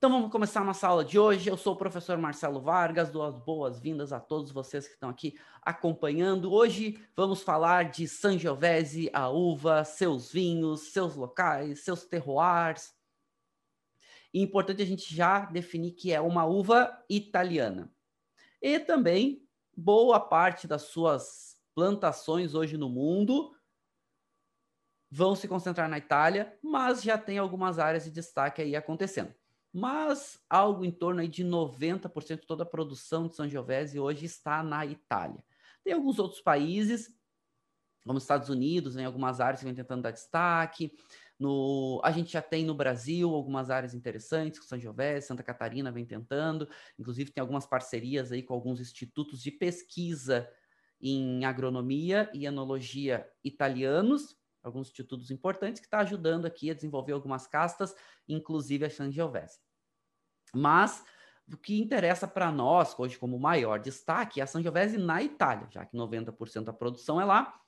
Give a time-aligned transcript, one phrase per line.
[0.00, 1.50] Então vamos começar a nossa aula de hoje.
[1.50, 5.38] Eu sou o professor Marcelo Vargas, dou as boas-vindas a todos vocês que estão aqui
[5.60, 6.50] acompanhando.
[6.50, 12.94] Hoje vamos falar de Sangiovese, a uva, seus vinhos, seus locais, seus terroirs.
[14.32, 17.94] E importante a gente já definir que é uma uva italiana.
[18.62, 19.46] E também
[19.76, 23.54] boa parte das suas plantações hoje no mundo
[25.10, 29.38] vão se concentrar na Itália, mas já tem algumas áreas de destaque aí acontecendo
[29.72, 34.62] mas algo em torno aí de 90% de toda a produção de Sangiovese hoje está
[34.62, 35.44] na Itália.
[35.84, 37.08] Tem alguns outros países,
[38.04, 40.92] como Estados Unidos, em algumas áreas que vem tentando dar destaque.
[41.38, 46.04] No, a gente já tem no Brasil algumas áreas interessantes, com Sangiovese, Santa Catarina vem
[46.04, 46.68] tentando.
[46.98, 50.50] Inclusive tem algumas parcerias aí com alguns institutos de pesquisa
[51.00, 57.46] em agronomia e enologia italianos, alguns institutos importantes que está ajudando aqui a desenvolver algumas
[57.46, 57.94] castas,
[58.28, 59.69] inclusive a Sangiovese.
[60.54, 61.04] Mas
[61.52, 65.84] o que interessa para nós hoje como maior destaque é a Sangiovese na Itália, já
[65.84, 67.60] que 90% da produção é lá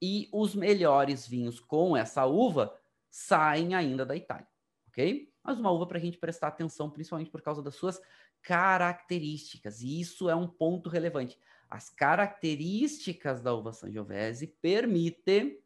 [0.00, 2.76] e os melhores vinhos com essa uva
[3.10, 4.46] saem ainda da Itália,
[4.88, 5.32] ok?
[5.42, 8.00] Mas uma uva para a gente prestar atenção, principalmente por causa das suas
[8.42, 11.38] características, e isso é um ponto relevante.
[11.70, 15.58] As características da uva Sangiovese permitem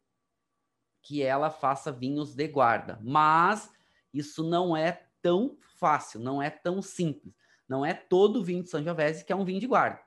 [1.01, 2.99] que ela faça vinhos de guarda.
[3.01, 3.71] Mas
[4.13, 7.33] isso não é tão fácil, não é tão simples.
[7.67, 10.01] Não é todo vinho de Sangiovese que é um vinho de guarda.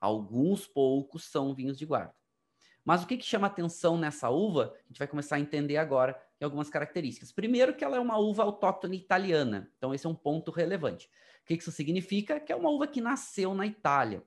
[0.00, 2.14] Alguns poucos são vinhos de guarda.
[2.84, 4.74] Mas o que, que chama atenção nessa uva?
[4.74, 7.30] A gente vai começar a entender agora em algumas características.
[7.30, 9.70] Primeiro, que ela é uma uva autóctone italiana.
[9.76, 11.06] Então, esse é um ponto relevante.
[11.42, 12.40] O que, que isso significa?
[12.40, 14.24] Que é uma uva que nasceu na Itália.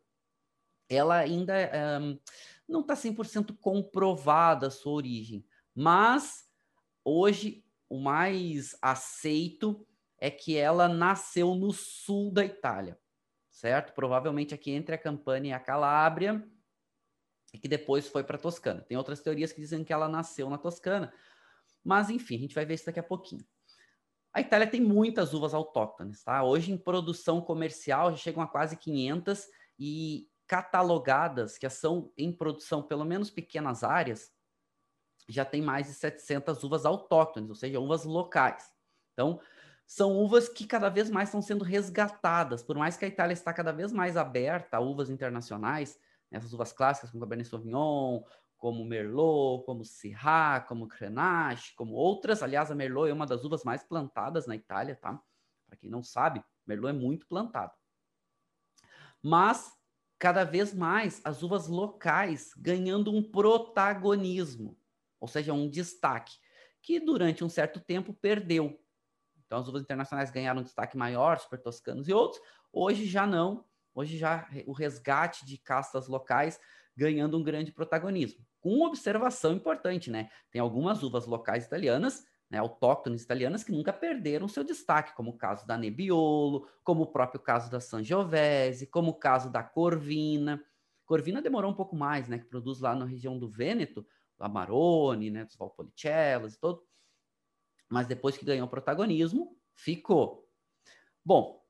[0.88, 1.54] Ela ainda
[2.02, 2.20] um,
[2.68, 5.46] não está 100% comprovada a sua origem.
[5.74, 6.48] Mas
[7.04, 9.86] hoje o mais aceito
[10.24, 12.98] é que ela nasceu no sul da Itália,
[13.52, 13.92] certo?
[13.92, 16.42] Provavelmente aqui entre a Campania e a Calábria,
[17.54, 18.82] e que depois foi para a Toscana.
[18.84, 21.14] Tem outras teorias que dizem que ela nasceu na Toscana,
[21.84, 23.46] mas enfim, a gente vai ver isso daqui a pouquinho.
[24.32, 26.42] A Itália tem muitas uvas autóctones, tá?
[26.42, 29.46] Hoje em produção comercial já chegam a quase 500
[29.78, 34.32] e catalogadas, que são em produção pelo menos pequenas áreas,
[35.28, 38.72] já tem mais de 700 uvas autóctones, ou seja, uvas locais.
[39.12, 39.42] Então,
[39.86, 43.54] são uvas que cada vez mais estão sendo resgatadas, por mais que a Itália está
[43.54, 46.00] cada vez mais aberta a uvas internacionais,
[46.32, 48.24] né, essas uvas clássicas como Cabernet Sauvignon,
[48.58, 52.42] como Merlot, como Syrah, como Grenache, como outras.
[52.42, 55.22] Aliás, a Merlot é uma das uvas mais plantadas na Itália, tá?
[55.68, 57.74] Para quem não sabe, Merlot é muito plantado.
[59.22, 59.74] Mas
[60.18, 64.78] cada vez mais as uvas locais ganhando um protagonismo
[65.24, 66.36] ou seja, um destaque,
[66.82, 68.78] que durante um certo tempo perdeu.
[69.54, 72.42] Então, as uvas internacionais ganharam um destaque maior, super toscanos e outros,
[72.72, 76.60] hoje já não, hoje já o resgate de castas locais
[76.98, 78.44] ganhando um grande protagonismo.
[78.60, 80.32] Com uma observação importante, né?
[80.50, 85.38] Tem algumas uvas locais italianas, né, autóctones italianas, que nunca perderam seu destaque, como o
[85.38, 90.64] caso da Nebbiolo, como o próprio caso da Sangiovese, como o caso da Corvina.
[91.06, 92.40] Corvina demorou um pouco mais, né?
[92.40, 94.04] Que produz lá na região do Vêneto,
[94.40, 96.82] Amarone, né, dos Valpolicellos e todo.
[97.94, 100.50] Mas depois que ganhou protagonismo, ficou.
[101.24, 101.64] Bom,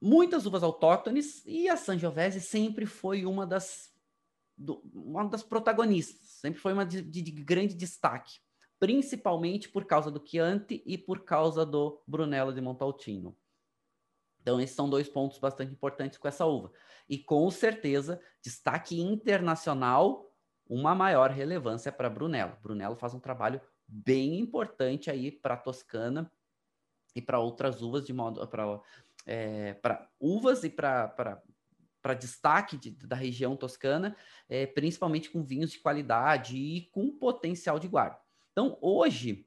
[0.00, 3.92] muitas uvas autóctones e a Sangiovese sempre foi uma das,
[4.56, 8.38] do, uma das protagonistas, sempre foi uma de, de, de, grande destaque,
[8.78, 13.36] principalmente por causa do Chianti e por causa do Brunello de Montalcino.
[14.40, 16.70] Então, esses são dois pontos bastante importantes com essa uva.
[17.08, 20.32] E com certeza, destaque internacional
[20.68, 22.56] uma maior relevância para Brunello.
[22.62, 23.60] Brunello faz um trabalho
[23.90, 26.30] bem importante aí para Toscana
[27.14, 28.80] e para outras uvas de modo para
[29.26, 31.42] é, para uvas e para
[32.02, 34.16] para destaque de, da região toscana,
[34.48, 38.18] é, principalmente com vinhos de qualidade e com potencial de guarda.
[38.52, 39.46] Então, hoje,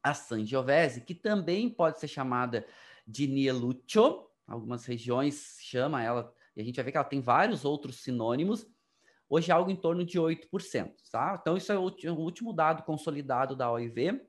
[0.00, 2.64] a Sangiovese, que também pode ser chamada
[3.04, 7.64] de Nieluccio, algumas regiões chamam ela, e a gente vai ver que ela tem vários
[7.64, 8.66] outros sinônimos,
[9.28, 11.38] hoje é algo em torno de 8%, tá?
[11.40, 11.82] Então, isso é o
[12.16, 14.20] último dado consolidado da OIV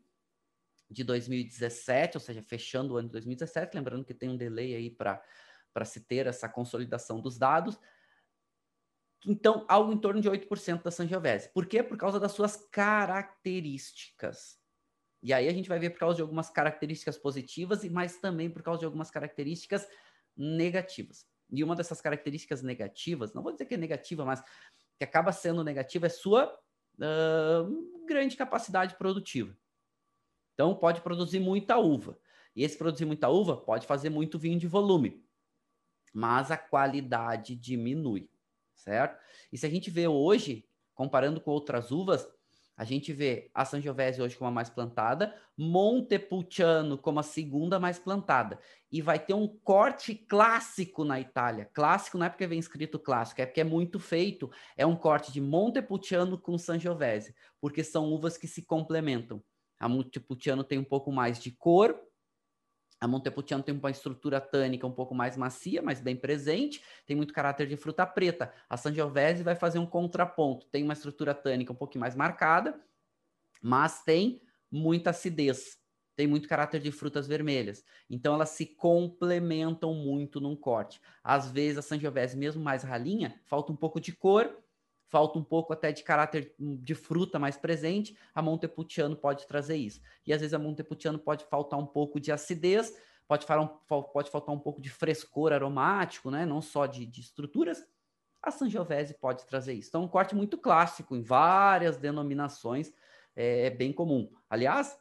[0.89, 4.89] de 2017, ou seja, fechando o ano de 2017, lembrando que tem um delay aí
[4.89, 5.23] para
[5.83, 7.79] se ter essa consolidação dos dados.
[9.27, 11.49] Então, algo em torno de 8% da Sangiovese.
[11.51, 11.81] Por quê?
[11.81, 14.59] Por causa das suas características.
[15.23, 18.61] E aí a gente vai ver por causa de algumas características positivas, mas também por
[18.61, 19.87] causa de algumas características
[20.37, 21.25] negativas.
[21.51, 24.43] E uma dessas características negativas, não vou dizer que é negativa, mas
[24.97, 26.53] que acaba sendo negativa é sua
[26.95, 29.55] uh, grande capacidade produtiva.
[30.53, 32.17] Então, pode produzir muita uva.
[32.55, 35.21] E esse produzir muita uva pode fazer muito vinho de volume,
[36.13, 38.29] mas a qualidade diminui,
[38.73, 39.21] certo?
[39.51, 42.25] E se a gente vê hoje, comparando com outras uvas,
[42.77, 47.97] a gente vê a Sangiovese hoje como a mais plantada, Montepulciano como a segunda mais
[47.97, 48.59] plantada.
[48.91, 51.69] E vai ter um corte clássico na Itália.
[51.73, 54.51] Clássico não é porque vem escrito clássico, é porque é muito feito.
[54.75, 59.41] É um corte de Montepulciano com Sangiovese, porque são uvas que se complementam.
[59.79, 61.97] A Montepulciano tem um pouco mais de cor,
[62.99, 67.33] a Montepulciano tem uma estrutura tânica um pouco mais macia, mas bem presente, tem muito
[67.33, 68.53] caráter de fruta preta.
[68.69, 72.79] A Sangiovese vai fazer um contraponto, tem uma estrutura tânica um pouquinho mais marcada,
[73.61, 75.77] mas tem muita acidez,
[76.15, 77.83] tem muito caráter de frutas vermelhas.
[78.09, 81.01] Então elas se complementam muito num corte.
[81.23, 84.64] Às vezes a Sangiovese, mesmo mais ralinha, falta um pouco de cor,
[85.09, 89.77] falta um pouco até de caráter hum, de fruta mais presente, a Montepulciano pode trazer
[89.77, 90.01] isso.
[90.25, 92.93] E às vezes a Montepulciano pode faltar um pouco de acidez,
[93.27, 96.45] pode, falar um, pode faltar um pouco de frescor aromático, né?
[96.45, 97.85] não só de, de estruturas.
[98.41, 99.89] A Sangiovese pode trazer isso.
[99.89, 102.93] Então, um corte muito clássico, em várias denominações,
[103.35, 104.31] é, é bem comum.
[104.49, 104.97] Aliás,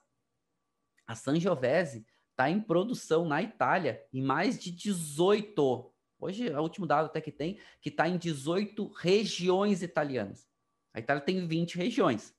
[1.06, 5.93] a Sangiovese está em produção na Itália em mais de 18
[6.24, 10.48] Hoje, é o último dado até que tem, que está em 18 regiões italianas.
[10.94, 12.34] A Itália tem 20 regiões.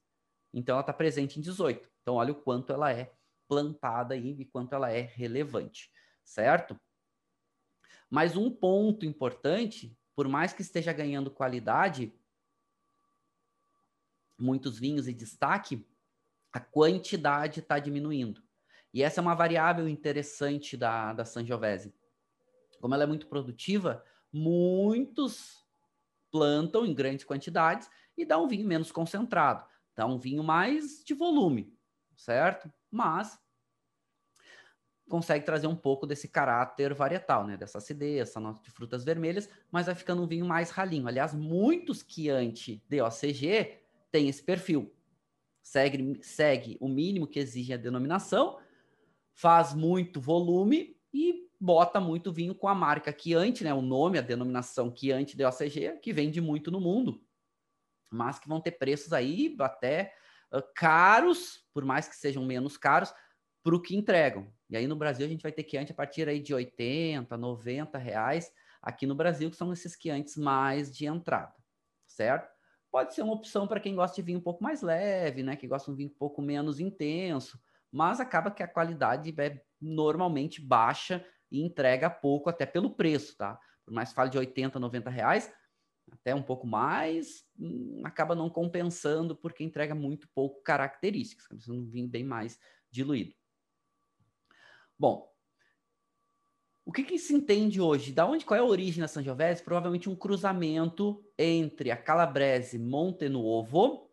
[0.52, 1.88] Então, ela está presente em 18.
[2.02, 3.14] Então, olha o quanto ela é
[3.48, 5.92] plantada e quanto ela é relevante,
[6.24, 6.76] certo?
[8.10, 12.12] Mas um ponto importante, por mais que esteja ganhando qualidade,
[14.36, 15.88] muitos vinhos e destaque,
[16.52, 18.42] a quantidade está diminuindo.
[18.92, 21.94] E essa é uma variável interessante da, da Sangiovese
[22.86, 25.66] como ela é muito produtiva, muitos
[26.30, 29.66] plantam em grandes quantidades e dá um vinho menos concentrado,
[29.96, 31.76] dá um vinho mais de volume,
[32.16, 32.72] certo?
[32.92, 33.40] Mas
[35.10, 37.58] consegue trazer um pouco desse caráter varietal, né?
[37.58, 41.08] Dessa acidez, essa nota de frutas vermelhas, mas vai ficando um vinho mais ralinho.
[41.08, 43.80] Aliás, muitos Chianti DOCG
[44.12, 44.94] têm esse perfil.
[45.60, 48.60] Segue, segue o mínimo que exige a denominação,
[49.34, 53.74] faz muito volume e bota muito vinho com a marca Chianti, né?
[53.74, 57.20] O nome, a denominação Chianti DOCG, que vende muito no mundo,
[58.12, 60.14] mas que vão ter preços aí até
[60.54, 63.12] uh, caros, por mais que sejam menos caros,
[63.64, 64.54] para o que entregam.
[64.70, 67.98] E aí no Brasil a gente vai ter Chianti a partir aí de 80, 90
[67.98, 71.56] reais aqui no Brasil, que são esses Chiantis mais de entrada,
[72.06, 72.48] certo?
[72.92, 75.56] Pode ser uma opção para quem gosta de vinho um pouco mais leve, né?
[75.56, 77.60] Que gosta de um vinho um pouco menos intenso,
[77.92, 81.26] mas acaba que a qualidade é normalmente baixa
[81.56, 83.60] e entrega pouco até pelo preço, tá?
[83.86, 85.54] Por mais que fale de 80, 90 reais,
[86.12, 91.86] até um pouco mais, hum, acaba não compensando porque entrega muito pouco características, precisa um
[91.86, 92.60] vinho bem mais
[92.92, 93.34] diluído.
[94.98, 95.32] Bom,
[96.86, 98.12] o que, que, se entende hoje?
[98.12, 99.64] Da onde, qual é a origem da Sangiovese?
[99.64, 104.12] Provavelmente um cruzamento entre a Calabrese Monte Nuovo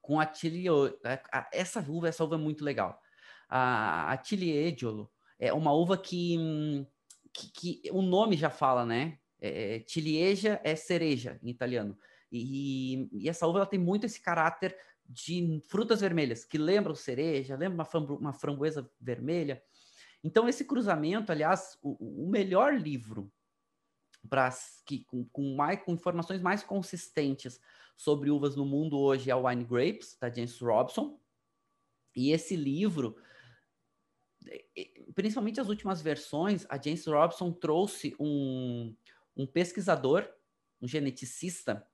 [0.00, 0.96] com a Tilio.
[1.52, 3.00] Essa uva, essa uva é muito legal.
[3.48, 4.16] A, a
[5.42, 6.36] é uma uva que,
[7.32, 9.18] que, que o nome já fala, né?
[9.40, 11.98] É, tilieja é cereja em italiano.
[12.30, 17.56] E, e, essa uva ela tem muito esse caráter de frutas vermelhas, que lembram cereja,
[17.56, 19.60] lembra uma, uma framboesa vermelha.
[20.22, 23.28] Então, esse cruzamento, aliás, o, o melhor livro
[24.30, 24.48] para
[24.86, 27.60] que com, com, mais, com informações mais consistentes
[27.96, 31.18] sobre uvas no mundo hoje é o Wine Grapes, da James Robson.
[32.14, 33.16] E esse livro
[35.14, 38.94] principalmente as últimas versões, a James Robson trouxe um,
[39.36, 40.28] um pesquisador,
[40.80, 41.86] um geneticista,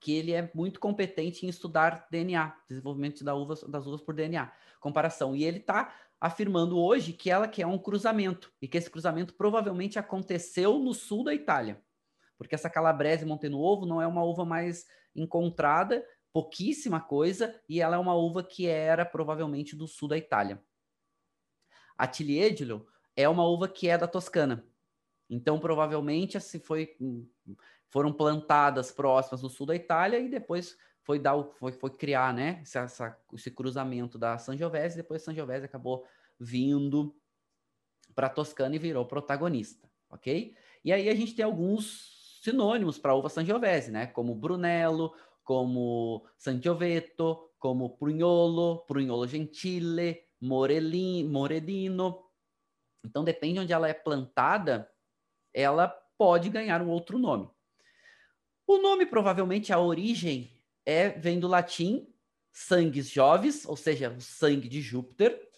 [0.00, 4.52] que ele é muito competente em estudar DNA, desenvolvimento da uva, das uvas por DNA,
[4.80, 5.36] comparação.
[5.36, 9.34] E ele está afirmando hoje que ela que é um cruzamento e que esse cruzamento
[9.34, 11.82] provavelmente aconteceu no sul da Itália,
[12.38, 17.98] porque essa Calabrese Montenuovo não é uma uva mais encontrada, pouquíssima coisa, e ela é
[17.98, 20.62] uma uva que era provavelmente do sul da Itália.
[21.96, 24.64] A Tiliedilo é uma uva que é da Toscana.
[25.28, 26.96] Então, provavelmente, assim, foi,
[27.88, 32.60] foram plantadas próximas no sul da Itália e depois foi, dar, foi, foi criar né,
[32.62, 34.96] essa, essa, esse cruzamento da Sangiovese.
[34.96, 36.04] Depois, Sangiovese acabou
[36.38, 37.14] vindo
[38.14, 40.54] para a Toscana e virou protagonista, ok?
[40.84, 44.06] E aí a gente tem alguns sinônimos para a uva Sangiovese, né?
[44.06, 52.24] Como Brunello, como Sangioveto, como Prugnolo, Prugnolo Gentile, Morelin, Moredino.
[53.04, 54.90] Então, depende onde ela é plantada,
[55.54, 57.48] ela pode ganhar um outro nome.
[58.66, 60.50] O nome, provavelmente, a origem
[60.84, 62.12] é vem do latim
[62.52, 65.48] sangues jovis, ou seja, o sangue de Júpiter.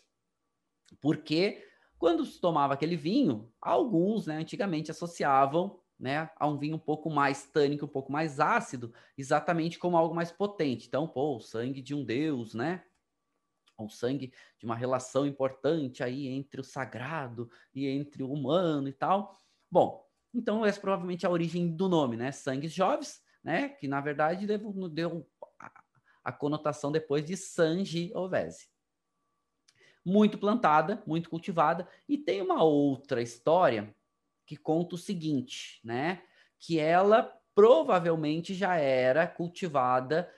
[1.00, 1.66] Porque
[1.98, 7.08] quando se tomava aquele vinho, alguns, né, antigamente associavam né, a um vinho um pouco
[7.08, 10.86] mais tânico, um pouco mais ácido, exatamente como algo mais potente.
[10.86, 12.84] Então, pô, o sangue de um deus, né?
[13.76, 18.92] O sangue de uma relação importante aí entre o sagrado e entre o humano e
[18.92, 19.40] tal.
[19.70, 22.30] Bom, então essa provavelmente é a origem do nome, né?
[22.30, 23.70] Sangues Jovens, né?
[23.70, 25.28] Que na verdade deu, deu
[25.58, 25.72] a,
[26.24, 28.68] a conotação depois de Sangiovese
[30.04, 31.88] muito plantada, muito cultivada.
[32.08, 33.94] E tem uma outra história
[34.46, 36.22] que conta o seguinte, né?
[36.58, 40.30] Que ela provavelmente já era cultivada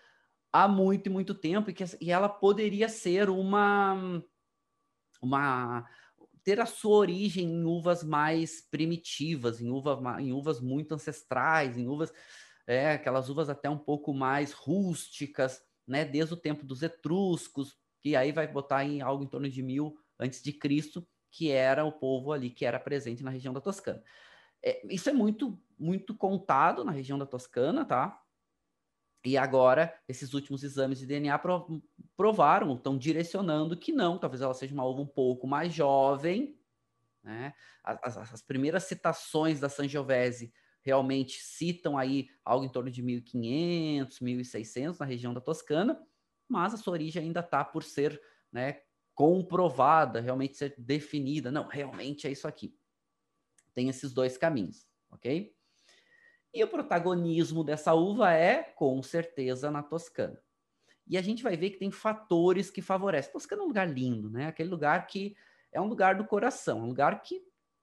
[0.56, 4.22] há muito e muito tempo e que e ela poderia ser uma
[5.20, 5.86] uma
[6.42, 11.88] ter a sua origem em uvas mais primitivas, em, uva, em uvas muito ancestrais, em
[11.88, 12.12] uvas
[12.66, 18.16] é, aquelas uvas até um pouco mais rústicas, né, desde o tempo dos etruscos, que
[18.16, 21.92] aí vai botar em algo em torno de mil antes de Cristo, que era o
[21.92, 24.02] povo ali que era presente na região da Toscana.
[24.64, 28.20] É, isso é muito, muito contado na região da Toscana, tá?
[29.26, 31.36] E agora, esses últimos exames de DNA
[32.16, 36.56] provaram, estão direcionando que não, talvez ela seja uma uva um pouco mais jovem.
[37.24, 37.52] Né?
[37.82, 44.20] As, as, as primeiras citações da Sangiovese realmente citam aí algo em torno de 1500,
[44.20, 46.00] 1600 na região da Toscana,
[46.48, 48.80] mas a sua origem ainda está por ser né,
[49.12, 51.50] comprovada, realmente ser definida.
[51.50, 52.78] Não, realmente é isso aqui.
[53.74, 55.55] Tem esses dois caminhos, ok?
[56.56, 60.40] E o protagonismo dessa uva é, com certeza, na Toscana.
[61.06, 63.30] E a gente vai ver que tem fatores que favorecem.
[63.30, 64.46] Toscana é um lugar lindo, né?
[64.46, 65.36] Aquele lugar que
[65.70, 67.42] é um lugar do coração, um lugar que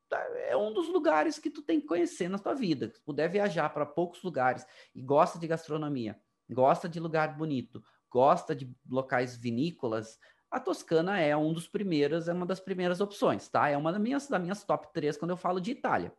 [0.09, 2.91] tá, é um dos lugares que tu tem que conhecer na tua vida.
[2.91, 4.65] Se puder viajar para poucos lugares
[4.95, 10.17] e gosta de gastronomia, gosta de lugar bonito, gosta de locais vinícolas,
[10.49, 13.69] a Toscana é um dos primeiros, é uma das primeiras opções, tá?
[13.69, 16.11] É uma das minhas, das minhas top 3 quando eu falo de Itália.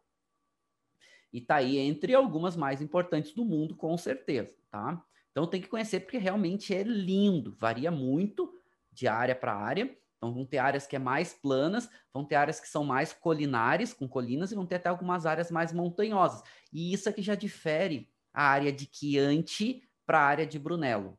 [1.34, 5.04] E tá aí entre algumas mais importantes do mundo, com certeza, tá?
[5.30, 8.50] Então tem que conhecer porque realmente é lindo, varia muito
[8.90, 9.94] de área para área.
[10.16, 13.92] Então vão ter áreas que é mais planas, vão ter áreas que são mais colinares,
[13.92, 16.42] com colinas, e vão ter até algumas áreas mais montanhosas.
[16.72, 21.18] E isso aqui já difere a área de Chianti para a área de Brunello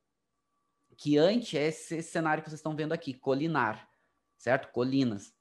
[1.18, 3.90] antes é esse cenário que vocês estão vendo aqui, colinar,
[4.38, 4.72] certo?
[4.72, 5.34] Colinas.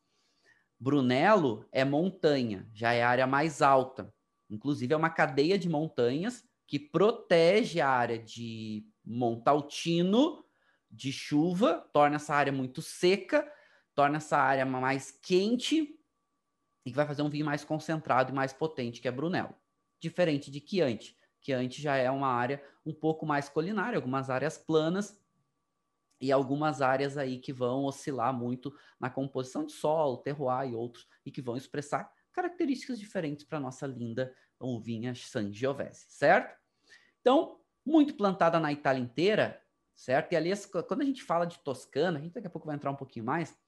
[0.79, 4.13] Brunello é montanha, já é a área mais alta.
[4.49, 10.45] Inclusive, é uma cadeia de montanhas que protege a área de Montaltino
[10.91, 13.51] de chuva, torna essa área muito seca,
[13.95, 15.99] torna essa área mais quente
[16.87, 19.55] e vai fazer um vinho mais concentrado e mais potente, que é Brunello.
[20.01, 21.17] Diferente de Chianti.
[21.41, 25.19] Chianti já é uma área um pouco mais colinária, algumas áreas planas,
[26.21, 31.07] e algumas áreas aí que vão oscilar muito na composição de solo, terroir e outros,
[31.25, 36.59] e que vão expressar características diferentes para nossa linda uvinha Sangiovese, certo?
[37.21, 39.63] Então, muito plantada na Itália inteira,
[39.95, 40.33] certo?
[40.33, 42.91] E aliás, quando a gente fala de Toscana, a gente daqui a pouco vai entrar
[42.91, 43.59] um pouquinho mais,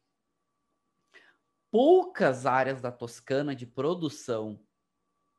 [1.70, 4.60] poucas áreas da Toscana de produção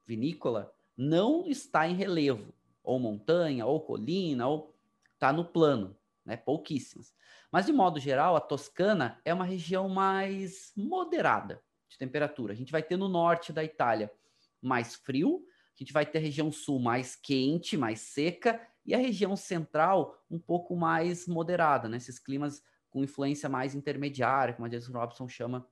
[0.05, 2.53] vinícola não está em relevo,
[2.83, 4.75] ou montanha, ou colina, ou
[5.13, 6.35] está no plano né?
[6.35, 7.15] Pouquíssimas.
[7.49, 12.53] Mas, de modo geral, a Toscana é uma região mais moderada de temperatura.
[12.53, 14.11] A gente vai ter no norte da Itália
[14.61, 18.97] mais frio, a gente vai ter a região sul mais quente, mais seca, e a
[18.97, 21.97] região central um pouco mais moderada, né?
[21.97, 25.67] Esses climas com influência mais intermediária, como a Jason Robson chama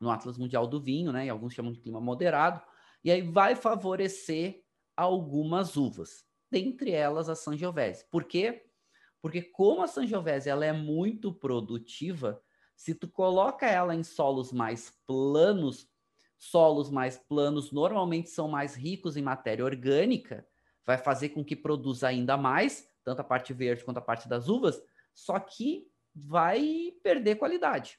[0.00, 1.26] no Atlas Mundial do Vinho, né?
[1.26, 2.62] E alguns chamam de clima moderado.
[3.04, 4.64] E aí vai favorecer
[4.96, 8.08] algumas uvas, dentre elas a Sangiovese.
[8.10, 8.64] Por quê?
[9.20, 12.40] Porque como a Sangiovese ela é muito produtiva,
[12.78, 15.90] se tu coloca ela em solos mais planos,
[16.38, 20.46] solos mais planos normalmente são mais ricos em matéria orgânica,
[20.86, 24.48] vai fazer com que produza ainda mais, tanto a parte verde quanto a parte das
[24.48, 24.80] uvas,
[25.12, 27.98] só que vai perder qualidade.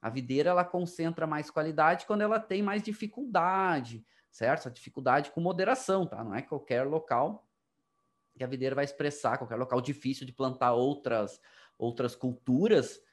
[0.00, 4.60] A videira ela concentra mais qualidade quando ela tem mais dificuldade, certo?
[4.60, 6.24] Essa dificuldade com moderação, tá?
[6.24, 7.46] Não é qualquer local
[8.34, 11.38] que a videira vai expressar, qualquer local difícil de plantar outras,
[11.76, 13.04] outras culturas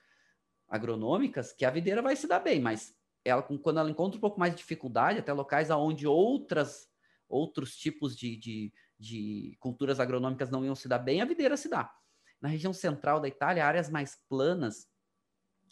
[0.74, 4.40] agronômicas, que a videira vai se dar bem, mas ela, quando ela encontra um pouco
[4.40, 6.90] mais de dificuldade, até locais onde outras,
[7.30, 11.70] outros tipos de, de, de culturas agronômicas não iam se dar bem, a videira se
[11.70, 11.96] dá.
[12.42, 14.90] Na região central da Itália, áreas mais planas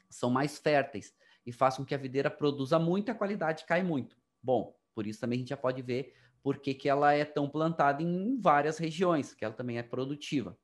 [0.08, 4.16] são mais férteis e fazem com que a videira produza muito a qualidade cai muito.
[4.42, 7.50] Bom, por isso também a gente já pode ver por que, que ela é tão
[7.50, 10.56] plantada em várias regiões, que ela também é produtiva.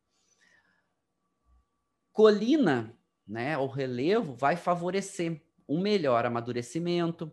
[2.11, 2.96] Colina,
[3.27, 7.31] né, o relevo vai favorecer um melhor amadurecimento,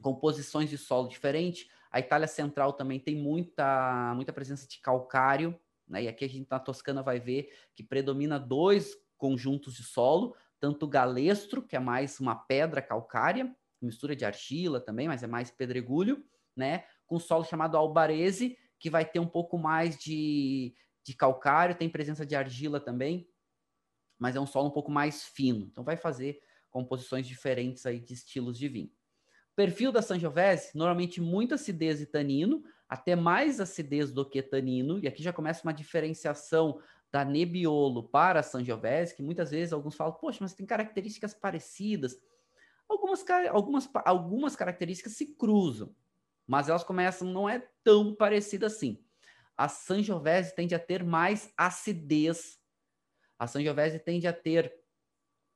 [0.00, 1.68] composições de solo diferente.
[1.90, 5.58] A Itália Central também tem muita, muita presença de calcário,
[5.88, 6.04] né?
[6.04, 10.86] E aqui a gente na Toscana vai ver que predomina dois conjuntos de solo, tanto
[10.86, 15.50] o galestro, que é mais uma pedra calcária, mistura de argila também, mas é mais
[15.50, 16.24] pedregulho,
[16.56, 16.84] né?
[17.06, 22.24] Com solo chamado albarese, que vai ter um pouco mais de, de calcário, tem presença
[22.24, 23.28] de argila também,
[24.24, 25.68] mas é um solo um pouco mais fino.
[25.70, 26.40] Então vai fazer
[26.70, 28.90] composições diferentes aí de estilos de vinho.
[29.54, 35.06] Perfil da Sangiovese, normalmente muita acidez e tanino, até mais acidez do que tanino, e
[35.06, 36.80] aqui já começa uma diferenciação
[37.12, 42.18] da Nebbiolo para a Sangiovese, que muitas vezes alguns falam, poxa, mas tem características parecidas.
[42.88, 45.94] Algumas, algumas, algumas características se cruzam,
[46.46, 49.04] mas elas começam, não é tão parecida assim.
[49.54, 52.58] A Sangiovese tende a ter mais acidez.
[53.38, 54.74] A Sangiovese tende a ter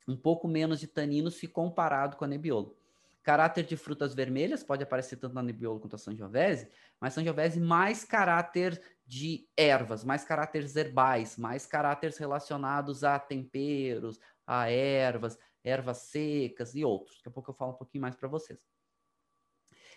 [0.07, 2.77] um pouco menos de tanino se comparado com a Nebbiolo.
[3.23, 8.05] Caráter de frutas vermelhas pode aparecer tanto na Nebbiolo quanto a Sangiovese, mas Sangiovese mais
[8.05, 16.75] caráter de ervas, mais caráteres herbais, mais caráteres relacionados a temperos, a ervas, ervas secas
[16.75, 17.19] e outros.
[17.19, 18.59] Daqui a pouco eu falo um pouquinho mais para vocês.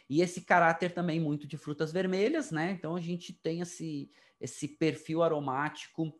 [0.09, 2.71] E esse caráter também muito de frutas vermelhas, né?
[2.71, 4.11] Então a gente tem esse,
[4.41, 6.13] esse perfil aromático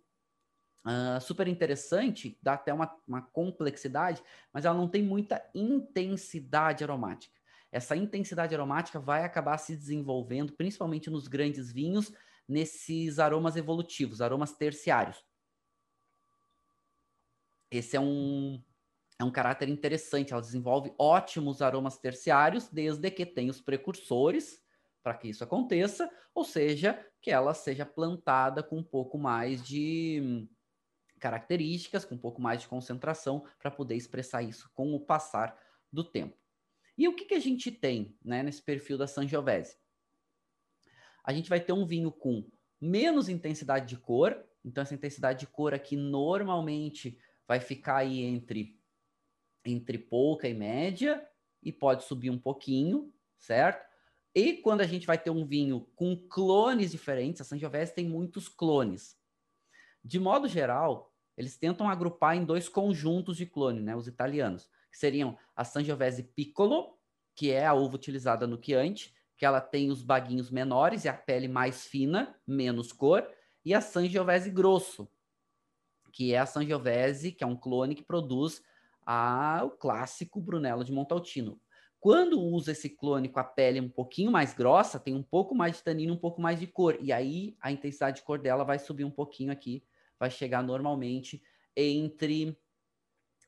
[0.84, 4.22] Uh, super interessante, dá até uma, uma complexidade,
[4.52, 7.40] mas ela não tem muita intensidade aromática.
[7.72, 12.12] Essa intensidade aromática vai acabar se desenvolvendo, principalmente nos grandes vinhos,
[12.48, 15.24] nesses aromas evolutivos, aromas terciários.
[17.70, 18.62] Esse é um,
[19.18, 24.62] é um caráter interessante, ela desenvolve ótimos aromas terciários, desde que tenha os precursores
[25.02, 30.48] para que isso aconteça, ou seja, que ela seja plantada com um pouco mais de
[31.22, 35.58] características, com um pouco mais de concentração, para poder expressar isso com o passar
[35.94, 36.36] do tempo.
[36.98, 39.78] E o que, que a gente tem né, nesse perfil da Sangiovese?
[41.24, 45.48] A gente vai ter um vinho com menos intensidade de cor, então essa intensidade de
[45.48, 48.80] cor aqui normalmente vai ficar aí entre,
[49.64, 51.26] entre pouca e média,
[51.62, 53.86] e pode subir um pouquinho, certo?
[54.34, 58.48] E quando a gente vai ter um vinho com clones diferentes, a Sangiovese tem muitos
[58.48, 59.16] clones.
[60.04, 61.11] De modo geral,
[61.42, 66.24] eles tentam agrupar em dois conjuntos de clone, né, os italianos, que seriam a Sangiovese
[66.24, 66.98] Piccolo,
[67.36, 71.14] que é a uva utilizada no Chianti, que ela tem os baguinhos menores e a
[71.14, 73.28] pele mais fina, menos cor,
[73.66, 75.10] e a Sangiovese Grosso,
[76.14, 78.62] que é a Sangiovese, que é um clone que produz
[79.04, 81.60] a, o clássico Brunello de Montaltino.
[82.00, 85.78] Quando usa esse clone com a pele um pouquinho mais grossa, tem um pouco mais
[85.78, 88.78] de tanino, um pouco mais de cor, e aí a intensidade de cor dela vai
[88.78, 89.84] subir um pouquinho aqui
[90.22, 91.42] vai chegar normalmente
[91.76, 92.56] entre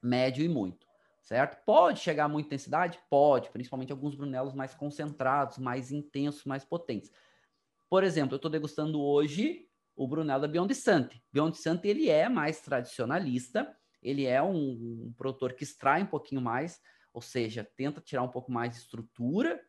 [0.01, 0.87] médio e muito,
[1.21, 1.63] certo?
[1.63, 2.99] Pode chegar a muita intensidade?
[3.11, 7.11] Pode, principalmente alguns brunelos mais concentrados, mais intensos, mais potentes.
[7.87, 11.23] Por exemplo, eu estou degustando hoje o Brunello da Beyond Sante.
[11.31, 16.41] Beyond Sante, ele é mais tradicionalista, ele é um, um produtor que extrai um pouquinho
[16.41, 16.81] mais,
[17.13, 19.63] ou seja, tenta tirar um pouco mais de estrutura,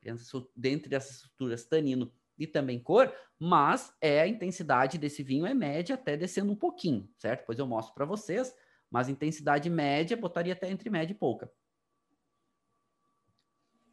[0.56, 5.94] dentro dessas estruturas tanino e também cor, mas é a intensidade desse vinho é média
[5.94, 7.40] até descendo um pouquinho, certo?
[7.40, 8.54] Depois eu mostro para vocês,
[8.90, 11.50] mas intensidade média botaria até entre média e pouca.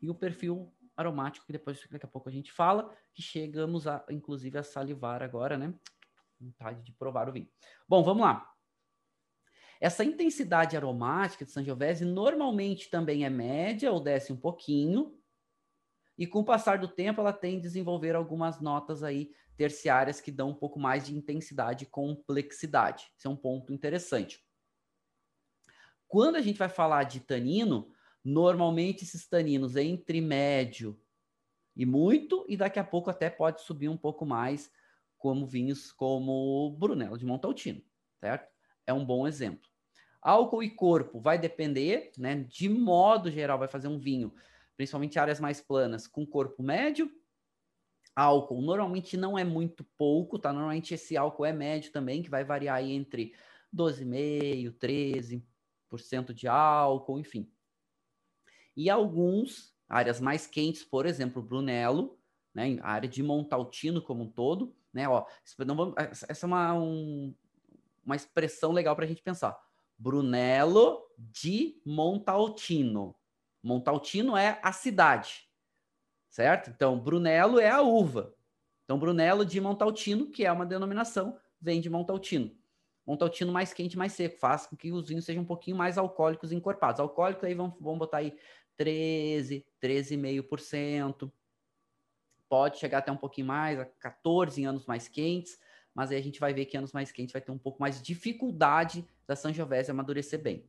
[0.01, 4.03] E o perfil aromático, que depois daqui a pouco a gente fala, que chegamos a,
[4.09, 5.73] inclusive a salivar agora, né?
[6.39, 7.49] Vontade de provar o vinho.
[7.87, 8.47] Bom, vamos lá.
[9.79, 15.19] Essa intensidade aromática de Sangiovese normalmente também é média ou desce um pouquinho,
[16.21, 20.49] e com o passar do tempo ela tem desenvolver algumas notas aí terciárias que dão
[20.49, 23.11] um pouco mais de intensidade e complexidade.
[23.17, 24.39] Isso é um ponto interessante.
[26.07, 27.91] Quando a gente vai falar de tanino,
[28.23, 31.01] normalmente esses taninos entre médio
[31.75, 34.71] e muito, e daqui a pouco até pode subir um pouco mais,
[35.17, 37.81] como vinhos como Brunello de Montaltino,
[38.19, 38.47] certo?
[38.85, 39.67] É um bom exemplo.
[40.21, 42.35] Álcool e corpo vai depender, né?
[42.47, 44.31] De modo geral, vai fazer um vinho
[44.81, 47.07] principalmente áreas mais planas, com corpo médio.
[48.15, 50.51] Álcool normalmente não é muito pouco, tá?
[50.51, 53.35] Normalmente esse álcool é médio também, que vai variar aí entre
[53.71, 55.43] 12,5%,
[55.91, 57.47] 13% de álcool, enfim.
[58.75, 62.19] E alguns, áreas mais quentes, por exemplo, Brunello,
[62.51, 62.79] né?
[62.81, 65.07] A área de Montaltino como um todo, né?
[65.07, 65.23] Ó,
[65.59, 65.93] vamos,
[66.27, 67.35] essa é uma, um,
[68.03, 69.55] uma expressão legal para a gente pensar.
[69.95, 73.15] Brunello de Montaltino.
[73.63, 75.47] Montaltino é a cidade,
[76.29, 76.69] certo?
[76.69, 78.35] Então, Brunello é a uva.
[78.83, 82.55] Então, Brunello de Montaltino, que é uma denominação, vem de Montaltino.
[83.05, 86.51] Montaltino mais quente, mais seco, faz com que os vinhos sejam um pouquinho mais alcoólicos
[86.51, 86.99] encorpados.
[86.99, 88.37] Alcoólico aí vamos, vamos botar aí
[88.77, 91.31] 13, 13,5%.
[92.47, 95.57] Pode chegar até um pouquinho mais, a 14 anos mais quentes,
[95.93, 97.97] mas aí a gente vai ver que anos mais quentes vai ter um pouco mais
[97.97, 100.67] de dificuldade da Sangiovese amadurecer bem.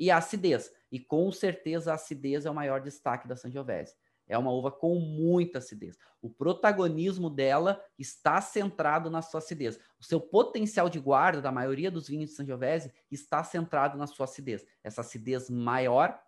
[0.00, 0.72] E a acidez.
[0.90, 3.94] E com certeza a acidez é o maior destaque da Sangiovese.
[4.26, 5.98] É uma uva com muita acidez.
[6.22, 9.78] O protagonismo dela está centrado na sua acidez.
[9.98, 14.24] O seu potencial de guarda da maioria dos vinhos de Sangiovese está centrado na sua
[14.24, 14.64] acidez.
[14.82, 16.18] Essa acidez maior,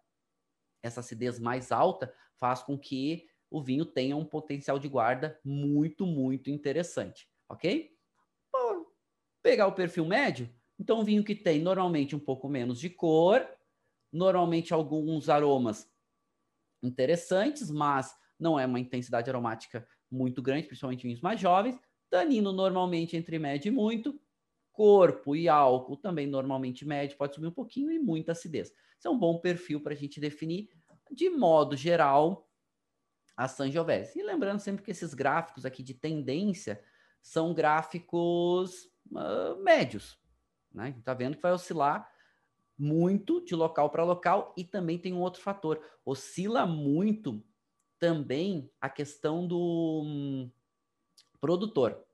[0.83, 6.05] essa acidez mais alta, faz com que o vinho tenha um potencial de guarda muito,
[6.05, 7.97] muito interessante, ok?
[8.53, 8.93] Vou
[9.43, 13.47] pegar o perfil médio, então um vinho que tem normalmente um pouco menos de cor,
[14.13, 15.91] normalmente alguns aromas
[16.83, 21.79] interessantes, mas não é uma intensidade aromática muito grande, principalmente vinhos mais jovens.
[22.11, 24.21] Tanino normalmente entre médio e muito.
[24.73, 28.73] Corpo e álcool também normalmente médio, pode subir um pouquinho e muita acidez.
[28.99, 30.69] Isso é um bom perfil para a gente definir,
[31.11, 32.49] de modo geral,
[33.37, 34.19] a Sangiovese.
[34.19, 36.83] E lembrando sempre que esses gráficos aqui de tendência
[37.21, 40.19] são gráficos uh, médios.
[40.73, 40.95] Né?
[40.99, 42.11] Está vendo que vai oscilar
[42.79, 45.81] muito de local para local e também tem um outro fator.
[46.05, 47.45] Oscila muito
[47.99, 50.51] também a questão do hum,
[51.41, 52.05] produtor.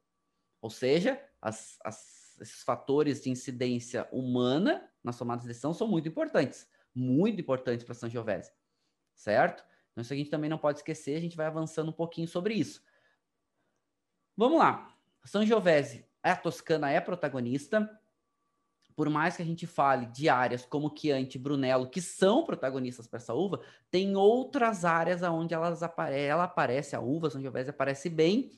[0.61, 6.09] Ou seja, as, as, esses fatores de incidência humana na tomada de decisão são muito
[6.09, 6.69] importantes.
[6.95, 8.53] Muito importantes para São Giovese.
[9.15, 9.65] Certo?
[9.93, 11.17] Então, isso a gente também não pode esquecer.
[11.17, 12.83] A gente vai avançando um pouquinho sobre isso.
[14.37, 14.95] Vamos lá.
[15.25, 17.89] São Giovese, a Toscana é protagonista
[18.99, 23.07] por mais que a gente fale de áreas como Chianti e Brunello, que são protagonistas
[23.07, 23.61] para essa uva,
[23.93, 28.51] tem outras áreas onde elas apare ela aparece, a uva Sangiovese aparece bem,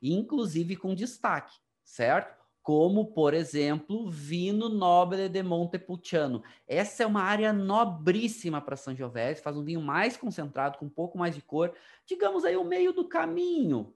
[0.00, 2.32] inclusive com destaque, certo?
[2.62, 6.44] Como, por exemplo, Vino Nobile de Montepulciano.
[6.68, 11.18] Essa é uma área nobríssima para Sangiovese, faz um vinho mais concentrado, com um pouco
[11.18, 11.74] mais de cor,
[12.06, 13.92] digamos aí o meio do caminho,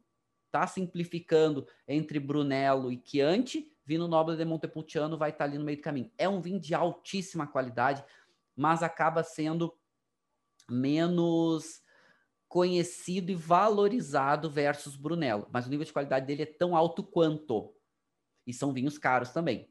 [0.50, 0.66] tá?
[0.66, 5.82] Simplificando entre Brunello e Chianti, Vinho Nobre de Montepulciano vai estar ali no meio do
[5.82, 6.10] caminho.
[6.16, 8.04] É um vinho de altíssima qualidade,
[8.56, 9.76] mas acaba sendo
[10.70, 11.82] menos
[12.48, 15.48] conhecido e valorizado versus Brunello.
[15.50, 17.74] Mas o nível de qualidade dele é tão alto quanto.
[18.46, 19.68] E são vinhos caros também.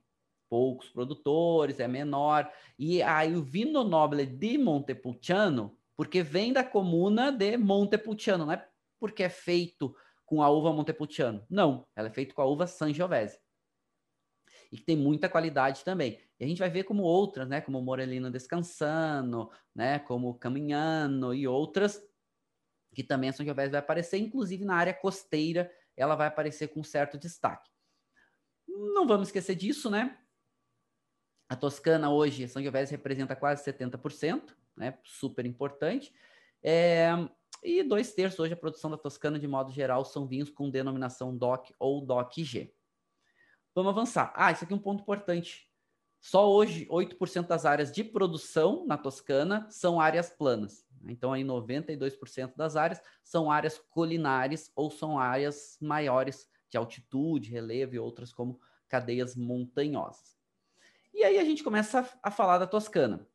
[0.49, 2.51] Poucos produtores, é menor.
[2.77, 8.67] E aí o Vino Noble de Montepulciano, porque vem da comuna de Montepulciano, não é
[8.99, 9.95] porque é feito
[10.25, 11.45] com a uva Montepulciano.
[11.49, 13.39] Não, ela é feita com a uva Sangiovese
[14.71, 16.19] e que tem muita qualidade também.
[16.39, 21.47] E a gente vai ver como outras, né, como Morelino Descansando, né, como Caminhano e
[21.47, 22.01] outras,
[22.93, 26.83] que também a São Giovese vai aparecer, inclusive na área costeira, ela vai aparecer com
[26.83, 27.69] certo destaque.
[28.67, 30.17] Não vamos esquecer disso, né?
[31.49, 34.97] A Toscana hoje, São Giovese representa quase 70%, né?
[35.03, 36.13] Super importante.
[36.63, 37.09] É,
[37.61, 41.35] e dois terços hoje a produção da Toscana, de modo geral, são vinhos com denominação
[41.35, 42.73] DOC ou DOC-G.
[43.73, 44.33] Vamos avançar.
[44.35, 45.69] Ah, isso aqui é um ponto importante.
[46.19, 50.85] Só hoje, 8% das áreas de produção na Toscana são áreas planas.
[51.07, 57.95] Então, aí 92% das áreas são áreas colinares ou são áreas maiores de altitude, relevo
[57.95, 60.37] e outras como cadeias montanhosas.
[61.13, 63.27] E aí a gente começa a, falar da Toscana.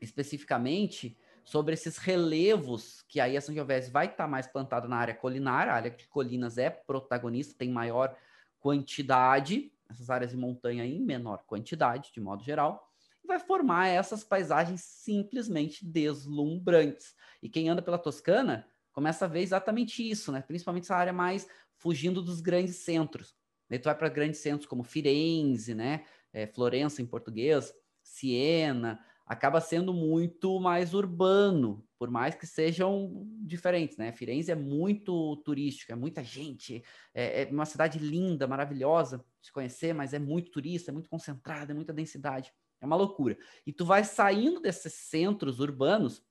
[0.00, 4.96] Especificamente sobre esses relevos que aí a São Giovese vai estar tá mais plantada na
[4.96, 8.16] área colinar, a área de colinas é protagonista, tem maior
[8.60, 12.88] quantidade, essas áreas de montanha em menor quantidade, de modo geral,
[13.24, 17.14] e vai formar essas paisagens simplesmente deslumbrantes.
[17.42, 20.42] E quem anda pela Toscana começa a ver exatamente isso, né?
[20.42, 23.34] Principalmente essa área mais fugindo dos grandes centros.
[23.68, 26.04] Daí tu vai para grandes centros como Firenze, né?
[26.32, 33.96] É, Florença em português, Siena, acaba sendo muito mais urbano, por mais que sejam diferentes,
[33.96, 34.10] né?
[34.10, 36.82] Firenze é muito turística, é muita gente,
[37.14, 41.08] é, é, uma cidade linda, maravilhosa de se conhecer, mas é muito turista, é muito
[41.08, 43.38] concentrada, é muita densidade, é uma loucura.
[43.64, 46.26] E tu vai saindo desses centros urbanos,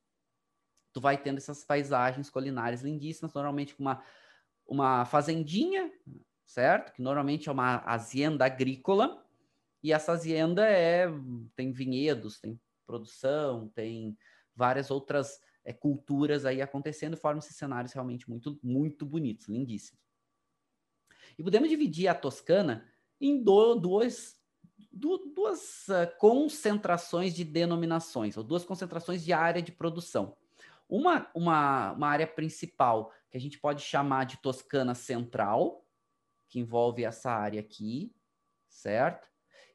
[0.91, 4.03] tu vai tendo essas paisagens culinárias lindíssimas, normalmente com uma,
[4.67, 5.89] uma fazendinha,
[6.45, 6.91] certo?
[6.91, 9.25] Que normalmente é uma hacienda agrícola,
[9.81, 11.07] e essa hacienda é,
[11.55, 12.59] tem vinhedos, tem
[12.89, 14.17] produção, tem
[14.55, 20.01] várias outras é, culturas aí acontecendo, formam esses cenários realmente muito, muito bonitos, lindíssimos.
[21.37, 22.89] E podemos dividir a Toscana
[23.21, 24.41] em do, duas,
[24.91, 30.35] du, duas uh, concentrações de denominações, ou duas concentrações de área de produção.
[30.89, 35.85] Uma, uma, uma área principal, que a gente pode chamar de Toscana Central,
[36.47, 38.11] que envolve essa área aqui,
[38.67, 39.29] certo?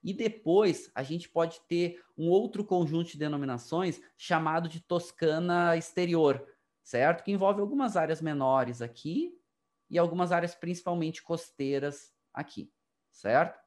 [0.04, 6.46] E depois a gente pode ter um outro conjunto de denominações chamado de Toscana exterior,
[6.82, 7.24] certo?
[7.24, 9.32] Que envolve algumas áreas menores aqui
[9.88, 12.70] e algumas áreas principalmente costeiras aqui,
[13.10, 13.58] certo?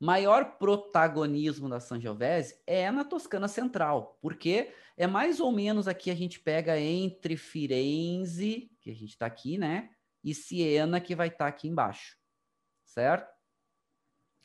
[0.00, 6.14] Maior protagonismo da Sangiovese é na Toscana Central, porque é mais ou menos aqui a
[6.14, 9.90] gente pega entre Firenze, que a gente está aqui, né?
[10.24, 12.16] E Siena, que vai estar tá aqui embaixo,
[12.84, 13.37] certo?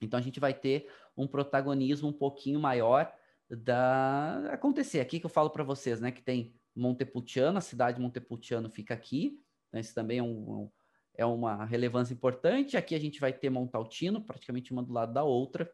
[0.04, 3.12] Então a gente vai ter um protagonismo um pouquinho maior
[3.50, 5.00] da acontecer.
[5.00, 6.12] Aqui que eu falo para vocês, né?
[6.12, 10.70] Que tem Montepulciano, a cidade de Montepulciano fica aqui, então esse também é um
[11.16, 12.76] é uma relevância importante.
[12.76, 15.72] Aqui a gente vai ter Montaltino, praticamente uma do lado da outra.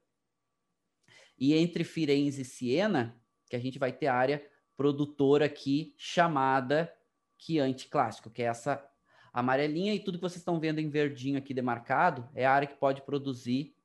[1.37, 3.17] E entre Firenze e Siena,
[3.49, 6.93] que a gente vai ter a área produtora aqui chamada
[7.37, 8.85] Chianti Clássico, que é essa
[9.31, 12.75] amarelinha e tudo que vocês estão vendo em verdinho aqui demarcado é a área que
[12.75, 13.75] pode produzir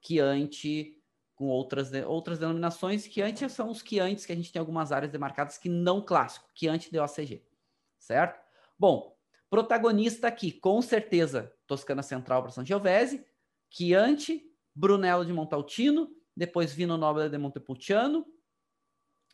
[0.00, 1.02] Chianti
[1.34, 3.04] com outras, outras denominações.
[3.04, 6.90] Chianti são os Chiantis que a gente tem algumas áreas demarcadas que não clássico, Chianti
[6.90, 7.44] de OCG,
[7.98, 8.40] certo?
[8.78, 9.16] Bom,
[9.48, 13.24] Protagonista aqui, com certeza, Toscana Central para Sangiovese,
[13.70, 18.26] Chianti, Brunello de Montaltino, depois Vino Nobile de Montepulciano,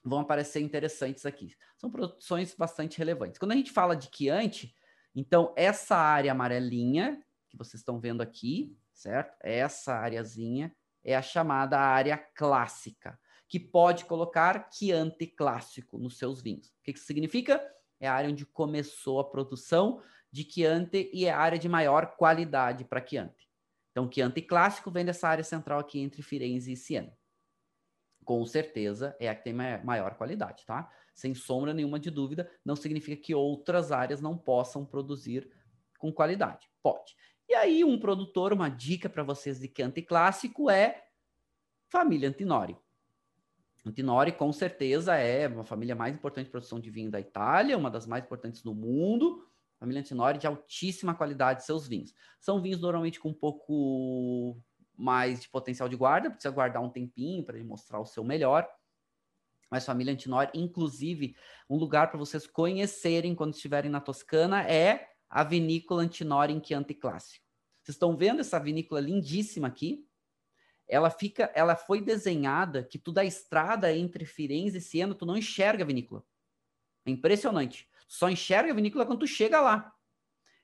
[0.04, 1.54] vão aparecer interessantes aqui.
[1.78, 3.38] São produções bastante relevantes.
[3.38, 4.74] Quando a gente fala de Chianti,
[5.14, 9.36] então essa área amarelinha que vocês estão vendo aqui, certo?
[9.40, 10.74] Essa areazinha
[11.04, 16.68] é a chamada área clássica, que pode colocar Chianti clássico nos seus vinhos.
[16.68, 17.60] O que isso significa?
[18.02, 22.16] é a área onde começou a produção de Chianti e é a área de maior
[22.16, 23.48] qualidade para Chianti.
[23.92, 27.16] Então, Chianti clássico vem dessa área central aqui entre Firenze e Siena.
[28.24, 30.90] Com certeza é a que tem maior qualidade, tá?
[31.14, 35.48] Sem sombra nenhuma de dúvida, não significa que outras áreas não possam produzir
[35.98, 36.68] com qualidade.
[36.82, 37.14] Pode.
[37.48, 41.04] E aí, um produtor, uma dica para vocês de Chianti clássico é
[41.88, 42.76] família Antinori.
[43.84, 47.90] Antinori, com certeza, é uma família mais importante de produção de vinho da Itália, uma
[47.90, 49.46] das mais importantes do mundo.
[49.78, 52.14] Família Antinori de altíssima qualidade seus vinhos.
[52.38, 54.56] São vinhos normalmente com um pouco
[54.96, 58.68] mais de potencial de guarda, precisa guardar um tempinho para ele mostrar o seu melhor.
[59.68, 61.34] Mas família Antinori, inclusive,
[61.68, 66.94] um lugar para vocês conhecerem quando estiverem na Toscana é a vinícola Antinori em Chianti
[66.94, 67.44] Clássico.
[67.82, 70.06] Vocês estão vendo essa vinícola lindíssima aqui?
[70.92, 75.38] ela fica, ela foi desenhada que tu da estrada entre Firenze e Siena, tu não
[75.38, 76.22] enxerga a vinícola.
[77.06, 77.88] É impressionante.
[78.06, 79.90] Só enxerga a vinícola quando tu chega lá.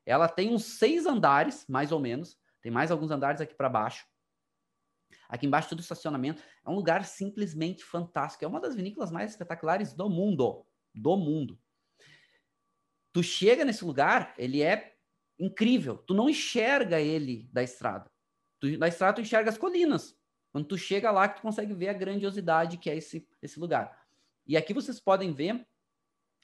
[0.04, 2.38] Ela tem uns seis andares, mais ou menos.
[2.60, 4.06] Tem mais alguns andares aqui para baixo.
[5.30, 6.42] Aqui embaixo tudo estacionamento.
[6.62, 8.44] É um lugar simplesmente fantástico.
[8.44, 11.58] É uma das vinícolas mais espetaculares do mundo, do mundo.
[13.18, 14.94] Tu chega nesse lugar, ele é
[15.40, 15.96] incrível.
[15.96, 18.08] Tu não enxerga ele da estrada.
[18.60, 20.16] Tu, na estrada tu enxerga as colinas.
[20.52, 24.06] Quando tu chega lá, tu consegue ver a grandiosidade que é esse, esse lugar.
[24.46, 25.66] E aqui vocês podem ver,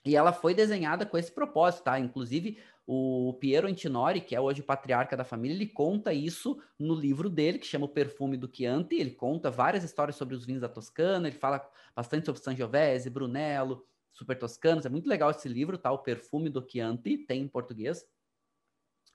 [0.05, 1.97] e ela foi desenhada com esse propósito, tá?
[2.01, 6.97] Inclusive, o Piero Antinori, que é hoje o patriarca da família, ele conta isso no
[6.97, 8.97] livro dele, que chama O Perfume do Chianti.
[8.97, 13.87] Ele conta várias histórias sobre os vinhos da Toscana, ele fala bastante sobre Sangiovese, Brunello,
[14.15, 14.87] Super Toscanos.
[14.87, 15.93] É muito legal esse livro, tá?
[15.93, 18.07] O Perfume do Chianti, tem em português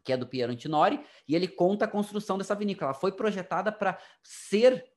[0.04, 2.92] que é do Piero Antinori, e ele conta a construção dessa vinícola.
[2.92, 4.90] Ela foi projetada para ser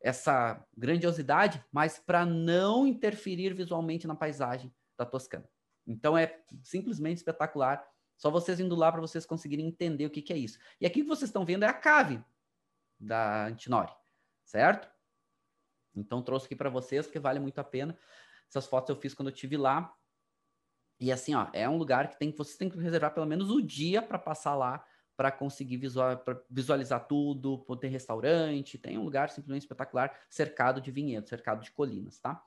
[0.00, 5.48] essa grandiosidade, mas para não interferir visualmente na paisagem da Toscana.
[5.86, 7.86] Então é simplesmente espetacular.
[8.16, 10.58] Só vocês indo lá para vocês conseguirem entender o que, que é isso.
[10.80, 12.22] E aqui que vocês estão vendo é a cave
[12.98, 13.92] da Antinori,
[14.44, 14.90] certo?
[15.94, 17.96] Então trouxe aqui para vocês porque vale muito a pena.
[18.48, 19.94] Essas fotos eu fiz quando eu estive lá.
[20.98, 23.60] E assim, ó, é um lugar que tem que vocês que reservar pelo menos o
[23.60, 24.84] dia para passar lá
[25.16, 31.30] para conseguir visual, visualizar tudo, poder restaurante, tem um lugar simplesmente espetacular, cercado de vinhedos,
[31.30, 32.42] cercado de colinas, tá?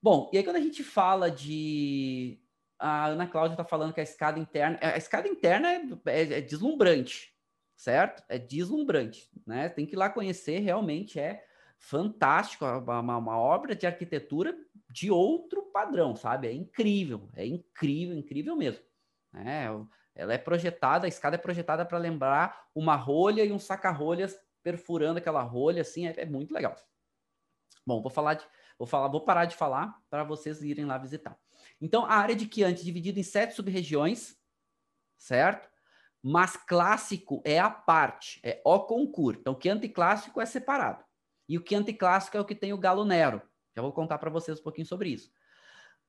[0.00, 2.38] Bom, e aí quando a gente fala de
[2.78, 6.40] a Ana Cláudia está falando que a escada interna, a escada interna é, é, é,
[6.40, 7.34] deslumbrante,
[7.74, 8.22] certo?
[8.28, 9.68] É deslumbrante, né?
[9.68, 11.44] Tem que ir lá conhecer, realmente é
[11.78, 14.56] fantástico, uma, uma obra de arquitetura
[14.94, 16.46] de outro padrão, sabe?
[16.46, 18.80] É incrível, é incrível, incrível mesmo.
[19.34, 19.66] É,
[20.14, 25.18] ela é projetada, a escada é projetada para lembrar uma rolha e um saca-rolhas perfurando
[25.18, 26.76] aquela rolha, assim, é, é, muito legal.
[27.84, 28.46] Bom, vou falar de,
[28.78, 31.36] vou falar, vou parar de falar para vocês irem lá visitar.
[31.80, 34.38] Então, a área de Chianti é dividida em sete sub-regiões,
[35.18, 35.68] certo?
[36.22, 39.40] Mas clássico é a parte, é o concurso.
[39.40, 41.04] Então, Chianti clássico é separado.
[41.48, 43.42] E o Chianti clássico é o que tem o Galo Nero.
[43.74, 45.30] Já vou contar para vocês um pouquinho sobre isso.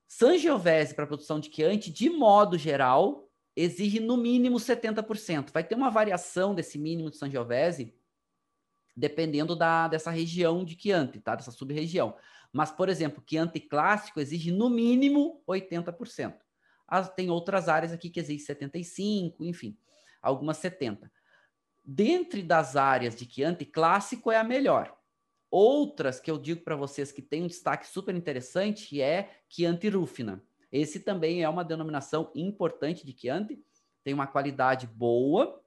[0.08, 5.52] Sangiovese para produção de Chianti, de modo geral, exige no mínimo 70%.
[5.52, 7.94] Vai ter uma variação desse mínimo de Sangiovese
[8.96, 11.36] dependendo da, dessa região de Chianti, tá?
[11.36, 12.16] Dessa sub-região.
[12.54, 16.36] Mas, por exemplo, Chianti clássico exige no mínimo 80%.
[16.88, 19.78] As, tem outras áreas aqui que exigem 75%, enfim,
[20.22, 21.10] algumas 70%.
[21.84, 24.96] Dentre das áreas de Chianti clássico é a melhor.
[25.50, 30.44] Outras que eu digo para vocês que tem um destaque super interessante é Chianti Rufina.
[30.72, 33.64] Esse também é uma denominação importante de Chianti,
[34.04, 35.62] tem uma qualidade boa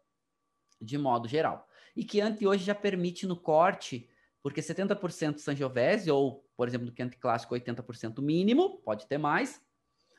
[0.81, 1.67] de modo geral.
[1.97, 4.09] E Chianti hoje já permite no corte,
[4.43, 9.61] porque 70% Sangiovese, ou, por exemplo, do Chianti clássico, 80% mínimo, pode ter mais,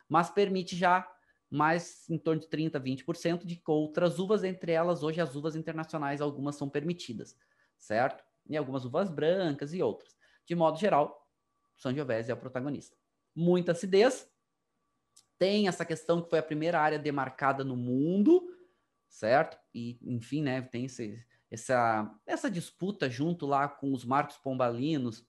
[0.08, 1.08] mas permite já
[1.50, 6.22] mais em torno de 30%, 20% de outras uvas, entre elas hoje as uvas internacionais,
[6.22, 7.36] algumas são permitidas,
[7.78, 8.24] certo?
[8.50, 10.18] E algumas uvas brancas e outras.
[10.46, 11.28] De modo geral,
[11.78, 12.98] Sangiovese é o protagonista.
[13.36, 14.30] Muita acidez,
[15.38, 18.46] tem essa questão que foi a primeira área demarcada no mundo,
[19.08, 19.58] certo?
[19.74, 25.26] E, enfim, né, tem esse, essa, essa disputa junto lá com os Marcos Pombalinos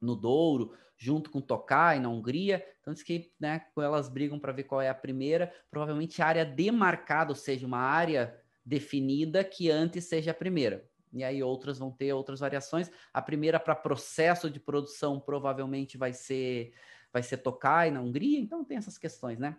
[0.00, 2.64] no Douro, junto com Tokai na Hungria.
[2.80, 7.30] Então, diz que né, elas brigam para ver qual é a primeira, provavelmente área demarcada,
[7.30, 10.87] ou seja, uma área definida que antes seja a primeira.
[11.12, 12.90] E aí outras vão ter outras variações.
[13.12, 16.72] A primeira para processo de produção provavelmente vai ser
[17.10, 19.56] vai ser Tokai na Hungria, então tem essas questões, né?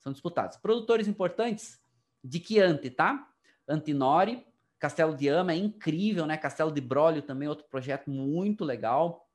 [0.00, 0.56] São disputados.
[0.56, 1.80] Produtores importantes
[2.22, 3.28] de Chianti, tá?
[3.68, 4.44] Antinori,
[4.78, 6.36] Castelo de Ama é incrível, né?
[6.36, 9.28] Castelo de Brolio também outro projeto muito legal.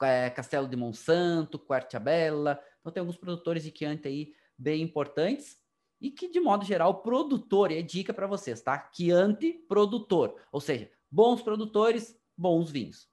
[0.00, 2.58] É, Castelo de Monsanto, Quartiabella.
[2.80, 5.61] Então tem alguns produtores de Chianti aí bem importantes
[6.02, 8.90] e que de modo geral produtor, e é dica para vocês, tá?
[8.92, 13.08] Chianti produtor, ou seja, bons produtores, bons vinhos.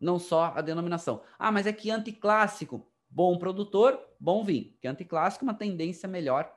[0.00, 1.22] Não só a denominação.
[1.38, 4.74] Ah, mas é Chianti clássico, bom produtor, bom vinho.
[4.80, 6.50] Chianti clássico uma tendência melhor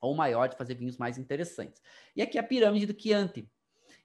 [0.00, 1.82] ou maior de fazer vinhos mais interessantes.
[2.16, 3.50] E aqui a pirâmide do Chianti.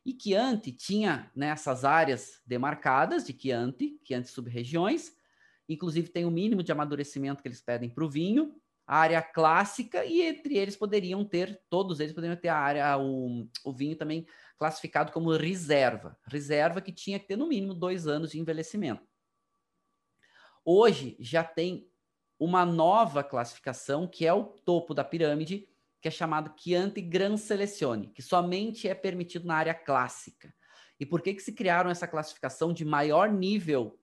[0.06, 5.16] E Chianti tinha nessas né, áreas demarcadas de Chianti, Chianti sub-regiões,
[5.70, 8.54] inclusive tem o mínimo de amadurecimento que eles pedem para o vinho,
[8.86, 13.48] a área clássica, e entre eles poderiam ter, todos eles poderiam ter a área, o,
[13.64, 14.26] o vinho também
[14.58, 16.18] classificado como reserva.
[16.26, 19.08] Reserva que tinha que ter no mínimo dois anos de envelhecimento.
[20.66, 21.90] Hoje já tem
[22.40, 25.68] uma nova classificação, que é o topo da pirâmide,
[26.02, 30.54] que é chamado Chianti Gran Selezione, que somente é permitido na área clássica.
[31.00, 33.98] E por que, que se criaram essa classificação de maior nível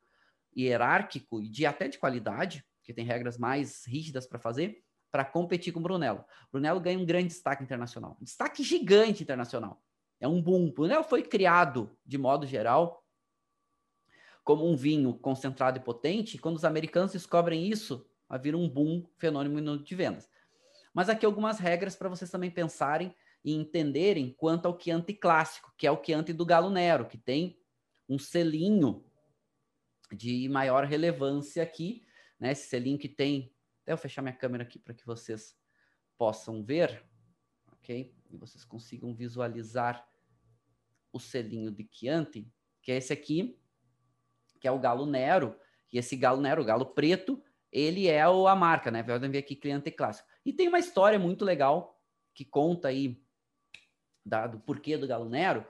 [0.56, 5.72] hierárquico e de até de qualidade, que tem regras mais rígidas para fazer, para competir
[5.72, 6.24] com o Brunello.
[6.50, 9.80] Brunello ganha um grande destaque internacional, um destaque gigante internacional.
[10.18, 10.66] É um boom.
[10.66, 13.06] O Brunello foi criado, de modo geral,
[14.42, 18.04] como um vinho concentrado e potente, e quando os americanos descobrem isso,
[18.42, 20.28] vira um boom fenômeno de vendas.
[20.92, 25.86] Mas aqui algumas regras para vocês também pensarem e entenderem quanto ao Chianti clássico, que
[25.86, 27.56] é o Chianti do Galo Nero, que tem
[28.08, 29.04] um selinho
[30.12, 32.04] de maior relevância aqui,
[32.40, 32.52] né?
[32.52, 33.54] Esse que tem.
[33.82, 35.56] Até eu fechar minha câmera aqui para que vocês
[36.16, 37.04] possam ver,
[37.72, 38.14] ok?
[38.30, 40.06] E vocês consigam visualizar
[41.12, 42.50] o selinho de Chianti,
[42.82, 43.58] que é esse aqui,
[44.60, 45.56] que é o Galo Nero.
[45.92, 49.02] E esse Galo Nero, o Galo Preto, ele é a marca, né?
[49.02, 50.28] Podem ver aqui Cliente Clássico.
[50.44, 52.00] E tem uma história muito legal
[52.34, 53.22] que conta aí
[54.24, 55.66] da, do porquê do Galo Nero,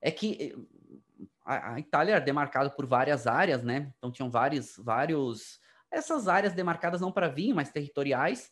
[0.00, 3.92] é que eh, a, a Itália era demarcada por várias áreas, né?
[3.98, 5.60] Então tinham vários, vários
[5.94, 8.50] essas áreas demarcadas não para vinho, mas territoriais,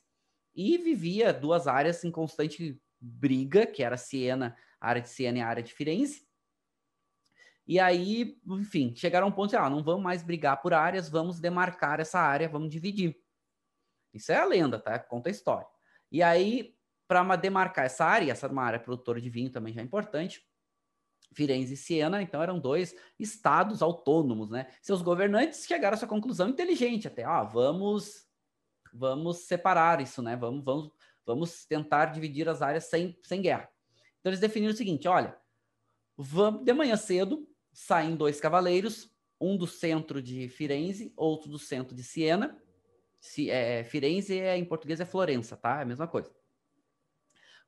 [0.55, 5.41] e vivia duas áreas em constante briga, que era Siena, a área de Siena e
[5.41, 6.27] a área de Firenze.
[7.67, 11.09] E aí, enfim, chegaram a um ponto de, ah, não vamos mais brigar por áreas,
[11.09, 13.17] vamos demarcar essa área, vamos dividir.
[14.13, 14.99] Isso é a lenda, tá?
[14.99, 15.67] Conta a história.
[16.11, 16.77] E aí,
[17.09, 20.45] para demarcar essa área, essa é uma área produtora de vinho também já é importante,
[21.33, 24.67] Firenze e Siena, então eram dois estados autônomos, né?
[24.81, 28.27] Seus governantes chegaram a essa conclusão inteligente até, ah, vamos
[28.93, 30.37] vamos separar isso, né?
[30.37, 30.91] Vamos vamos
[31.25, 33.69] vamos tentar dividir as áreas sem, sem guerra.
[34.21, 35.37] Então eles definiram o seguinte, olha,
[36.17, 39.11] vamos de manhã cedo saem dois cavaleiros,
[39.41, 42.61] um do centro de Firenze, outro do centro de Siena,
[43.19, 45.79] se, é, Firenze é, em português é Florença, tá?
[45.79, 46.31] É a mesma coisa.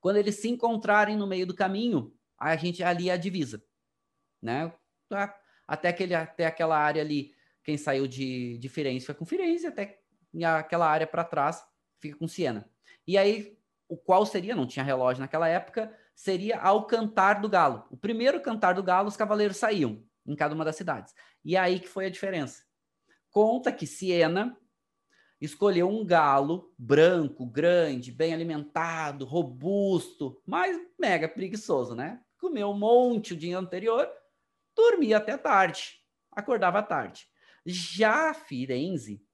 [0.00, 3.62] Quando eles se encontrarem no meio do caminho, a gente ali é a divisa,
[4.42, 4.72] né?
[5.08, 5.38] Tá?
[5.66, 10.00] Até, aquele, até aquela área ali, quem saiu de, de Firenze fica com Firenze, até
[10.58, 11.64] aquela área para trás
[12.00, 12.68] fica com Siena.
[13.06, 13.58] E aí,
[13.88, 17.86] o qual seria, não tinha relógio naquela época, seria ao cantar do galo.
[17.90, 21.14] O primeiro cantar do galo, os cavaleiros saíam em cada uma das cidades.
[21.44, 22.62] E aí que foi a diferença.
[23.30, 24.56] Conta que Siena
[25.40, 32.22] escolheu um galo branco, grande, bem alimentado, robusto, mas mega preguiçoso, né?
[32.44, 34.06] Comeu um monte o dia anterior,
[34.76, 35.98] dormia até tarde,
[36.30, 37.26] acordava tarde.
[37.64, 39.24] Já Firenze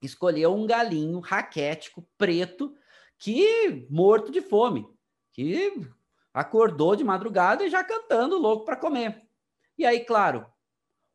[0.00, 2.72] escolheu um galinho raquético, preto,
[3.18, 4.86] que morto de fome,
[5.32, 5.72] que
[6.32, 9.26] acordou de madrugada e já cantando louco para comer.
[9.76, 10.46] E aí, claro,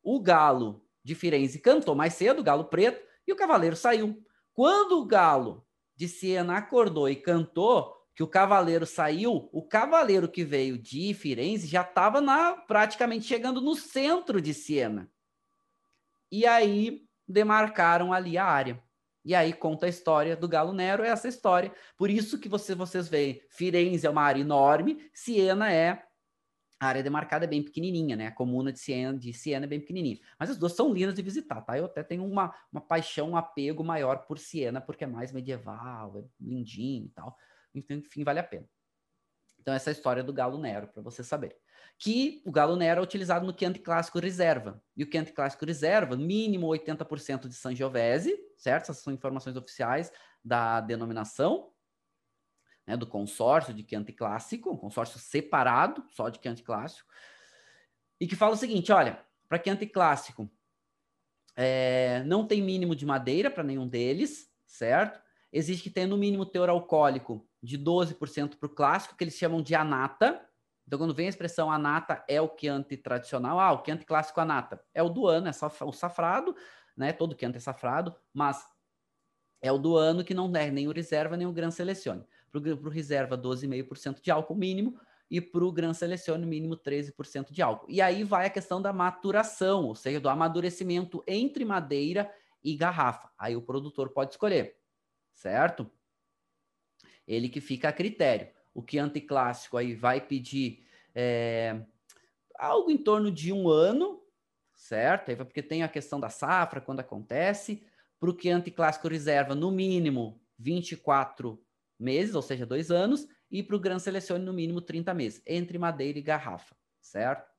[0.03, 4.22] o galo de Firenze cantou mais cedo, o galo preto, e o cavaleiro saiu.
[4.53, 10.45] Quando o galo de Siena acordou e cantou, que o cavaleiro saiu, o cavaleiro que
[10.45, 12.22] veio de Firenze já estava
[12.66, 15.11] praticamente chegando no centro de Siena.
[16.32, 18.82] E aí demarcaram ali a área.
[19.24, 21.74] E aí conta a história do Galo Nero, é essa história.
[21.97, 26.03] Por isso que você, vocês veem, Firenze é uma área enorme, Siena é
[26.80, 28.28] a área demarcada é bem pequenininha, né?
[28.28, 30.20] A comuna de Siena, de Siena é bem pequenininha.
[30.38, 31.78] Mas as duas são lindas de visitar, tá?
[31.78, 36.18] Eu até tenho uma, uma paixão, um apego maior por Siena, porque é mais medieval,
[36.18, 37.36] é lindinho e tal.
[37.76, 38.67] Então, enfim, vale a pena.
[39.59, 41.57] Então, essa é a história do Galo Nero, para você saber.
[41.97, 44.82] Que o Galo Nero é utilizado no Chianti Clássico Reserva.
[44.95, 48.84] E o Chianti Clássico Reserva, mínimo 80% de Sangiovese, certo?
[48.84, 50.11] Essas são informações oficiais
[50.43, 51.71] da denominação,
[52.86, 57.09] né, do consórcio de Chianti Clássico, um consórcio separado, só de Chianti Clássico,
[58.19, 59.19] e que fala o seguinte, olha,
[59.49, 60.49] para Chianti Clássico,
[61.55, 65.19] é, não tem mínimo de madeira para nenhum deles, certo?
[65.51, 69.61] Existe que tenha no mínimo teor alcoólico de 12% para o clássico, que eles chamam
[69.61, 70.47] de anata.
[70.86, 73.59] Então, quando vem a expressão anata, é o Chianti tradicional.
[73.59, 76.55] Ah, o Chianti clássico anata é o do ano, é o safrado,
[76.95, 77.11] né?
[77.11, 78.63] Todo Chianti é safrado, mas
[79.61, 82.24] é o do ano que não é nem o reserva nem o Gran Selecione.
[82.51, 84.97] Para o reserva, 12,5% de álcool mínimo
[85.30, 87.88] e para o Gran Selecione, mínimo 13% de álcool.
[87.89, 92.32] E aí vai a questão da maturação, ou seja, do amadurecimento entre madeira
[92.63, 93.32] e garrafa.
[93.38, 94.78] Aí o produtor pode escolher,
[95.34, 95.89] certo?
[97.28, 98.47] Ele que fica a critério.
[98.73, 101.82] O que anticlássico aí vai pedir é,
[102.57, 104.21] algo em torno de um ano,
[104.76, 105.36] certo?
[105.38, 107.86] Porque tem a questão da safra, quando acontece.
[108.19, 111.61] Para o que anticlássico reserva, no mínimo 24
[111.99, 113.28] meses, ou seja, dois anos.
[113.49, 117.49] E para o Gran Selecione, no mínimo 30 meses, entre madeira e garrafa, certo?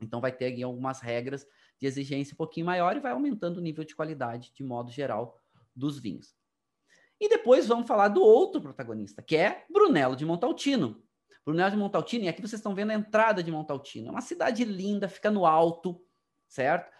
[0.00, 1.46] Então vai ter aqui algumas regras
[1.78, 5.38] de exigência um pouquinho maior e vai aumentando o nível de qualidade, de modo geral,
[5.74, 6.34] dos vinhos.
[7.20, 11.02] E depois vamos falar do outro protagonista, que é Brunello de Montaltino.
[11.44, 14.08] Brunello de Montaltino, e aqui vocês estão vendo a entrada de Montaltino.
[14.08, 16.02] É uma cidade linda, fica no alto,
[16.48, 16.90] certo?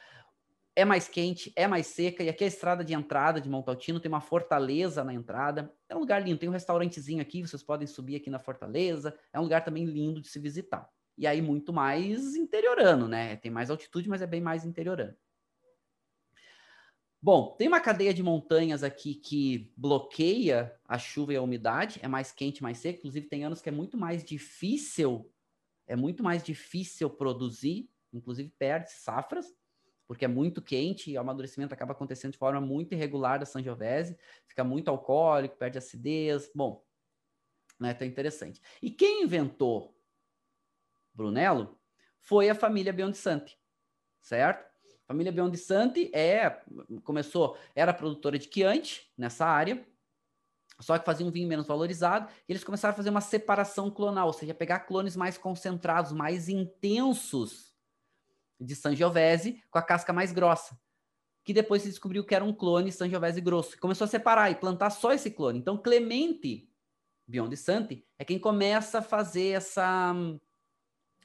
[0.74, 3.98] É mais quente, é mais seca, e aqui é a estrada de entrada de Montaltino,
[3.98, 5.72] tem uma fortaleza na entrada.
[5.88, 9.18] É um lugar lindo, tem um restaurantezinho aqui, vocês podem subir aqui na fortaleza.
[9.32, 10.88] É um lugar também lindo de se visitar.
[11.18, 13.36] E aí muito mais interiorano, né?
[13.36, 15.16] Tem mais altitude, mas é bem mais interiorano.
[17.20, 22.08] Bom, tem uma cadeia de montanhas aqui que bloqueia a chuva e a umidade, é
[22.08, 22.98] mais quente, mais seco.
[22.98, 25.32] Inclusive, tem anos que é muito mais difícil,
[25.86, 29.46] é muito mais difícil produzir, inclusive perde safras,
[30.06, 34.16] porque é muito quente e o amadurecimento acaba acontecendo de forma muito irregular da Sangiovese,
[34.46, 36.50] fica muito alcoólico, perde acidez.
[36.54, 36.84] Bom,
[37.80, 38.60] né, tá interessante.
[38.80, 39.96] E quem inventou
[41.12, 41.80] Brunello
[42.20, 43.58] foi a família Biondisanti,
[44.20, 44.75] certo?
[45.06, 46.62] Família Biondi Santi é,
[47.04, 49.86] começou, era produtora de Chianti nessa área,
[50.80, 54.26] só que fazia um vinho menos valorizado, e eles começaram a fazer uma separação clonal,
[54.26, 57.72] ou seja, pegar clones mais concentrados, mais intensos
[58.60, 60.76] de Sangiovese com a casca mais grossa,
[61.44, 63.78] que depois se descobriu que era um clone Sangiovese grosso.
[63.78, 65.60] Começou a separar e plantar só esse clone.
[65.60, 66.68] Então, Clemente
[67.28, 70.12] Biondi Santi é quem começa a fazer essa,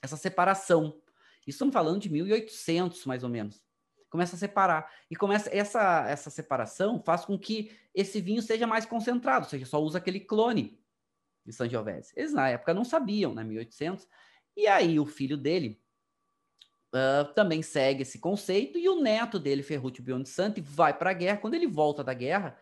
[0.04, 1.02] essa separação.
[1.48, 3.71] Estamos falando de 1800, mais ou menos
[4.12, 4.92] começa a separar.
[5.10, 9.66] E começa essa, essa separação faz com que esse vinho seja mais concentrado, ou seja,
[9.66, 10.80] só usa aquele clone
[11.46, 12.14] de Sangiovese.
[12.16, 14.08] Eles na época não sabiam, né, 1800.
[14.56, 15.82] E aí o filho dele
[16.94, 21.38] uh, também segue esse conceito e o neto dele, Ferruccio Biondisanti, vai para a guerra.
[21.38, 22.60] Quando ele volta da guerra,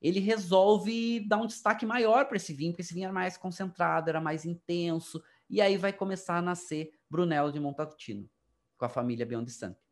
[0.00, 4.10] ele resolve dar um destaque maior para esse vinho, porque esse vinho era mais concentrado,
[4.10, 8.28] era mais intenso, e aí vai começar a nascer Brunello de Montaltino,
[8.76, 9.85] com a família Biondisanti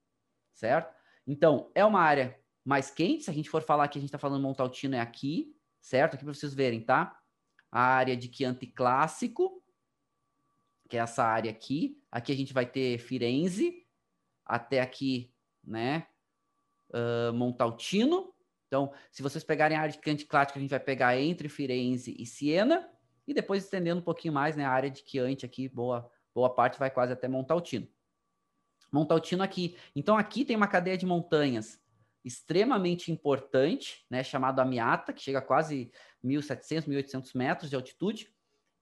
[0.54, 0.94] certo?
[1.26, 3.24] Então, é uma área mais quente.
[3.24, 6.14] Se a gente for falar que a gente está falando Montaltino, é aqui, certo?
[6.14, 7.18] Aqui para vocês verem, tá?
[7.70, 9.62] A área de Chianti clássico,
[10.88, 12.00] que é essa área aqui.
[12.10, 13.86] Aqui a gente vai ter Firenze,
[14.44, 15.32] até aqui,
[15.62, 16.06] né?
[16.90, 18.32] Uh, Montaltino.
[18.66, 22.14] Então, se vocês pegarem a área de Chianti clássico, a gente vai pegar entre Firenze
[22.18, 22.88] e Siena.
[23.26, 24.64] E depois estendendo um pouquinho mais, né?
[24.64, 27.88] A área de Chianti aqui, boa, boa parte vai quase até Montaltino.
[28.94, 29.76] Montaltino aqui.
[29.96, 31.82] Então aqui tem uma cadeia de montanhas
[32.24, 35.90] extremamente importante, né, chamado Amiata, que chega a quase
[36.24, 38.32] 1.700, 1.800 metros de altitude,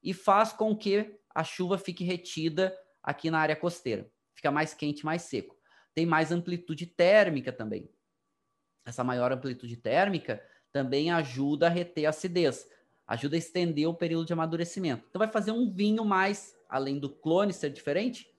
[0.02, 4.08] e faz com que a chuva fique retida aqui na área costeira.
[4.34, 5.56] fica mais quente, mais seco.
[5.94, 7.88] Tem mais amplitude térmica também.
[8.84, 10.42] Essa maior amplitude térmica
[10.72, 12.68] também ajuda a reter a acidez,
[13.06, 15.06] ajuda a estender o período de amadurecimento.
[15.08, 18.32] Então vai fazer um vinho mais, além do clone ser diferente,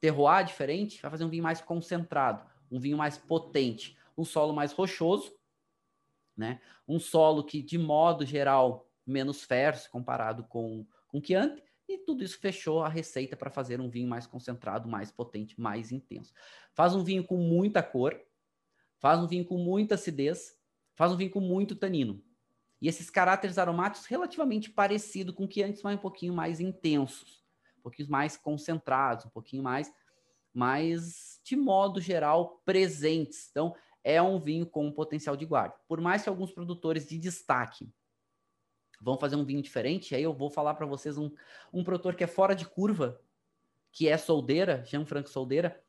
[0.00, 4.72] terroir diferente, vai fazer um vinho mais concentrado, um vinho mais potente, um solo mais
[4.72, 5.32] rochoso,
[6.36, 6.60] né?
[6.86, 12.38] Um solo que, de modo geral, menos fértil comparado com, com Chianti, e tudo isso
[12.38, 16.32] fechou a receita para fazer um vinho mais concentrado, mais potente, mais intenso.
[16.74, 18.20] Faz um vinho com muita cor,
[18.98, 20.58] faz um vinho com muita acidez,
[20.96, 22.22] faz um vinho com muito tanino.
[22.82, 27.45] E esses caráteres aromáticos relativamente parecidos com que antes, mas um pouquinho mais intensos,
[27.86, 29.92] pouquinho mais concentrados, um pouquinho mais,
[30.52, 33.48] mais de modo geral, presentes.
[33.50, 35.76] Então, é um vinho com um potencial de guarda.
[35.86, 37.88] Por mais que alguns produtores de destaque
[39.00, 41.30] vão fazer um vinho diferente, aí eu vou falar para vocês um,
[41.72, 43.20] um produtor que é fora de curva,
[43.92, 45.80] que é Soldeira, Jean-Franco Soldeira,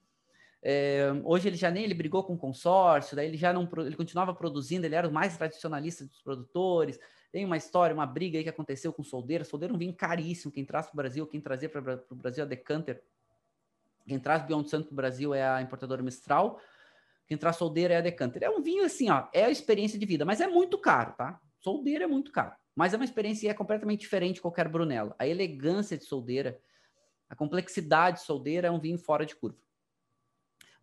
[0.61, 3.95] é, hoje ele já nem ele brigou com o consórcio, daí ele já não ele
[3.95, 6.99] continuava produzindo, ele era o mais tradicionalista dos produtores.
[7.31, 9.43] Tem uma história, uma briga aí que aconteceu com Soldeira.
[9.43, 10.51] Soldeira é um vinho caríssimo.
[10.51, 13.03] Quem traz para o Brasil, quem trazia para o Brasil é a Decanter.
[14.07, 16.59] Quem traz Beyond Santo para o Brasil é a importadora Mistral.
[17.27, 18.43] Quem traz Soldeira é a Decanter.
[18.43, 21.39] É um vinho assim, ó, é a experiência de vida, mas é muito caro, tá?
[21.59, 22.55] Soldeira é muito caro.
[22.73, 25.13] Mas é uma experiência é completamente diferente de qualquer Brunello.
[25.19, 26.57] A elegância de Soldeira,
[27.29, 29.66] a complexidade de Soldeira é um vinho fora de curva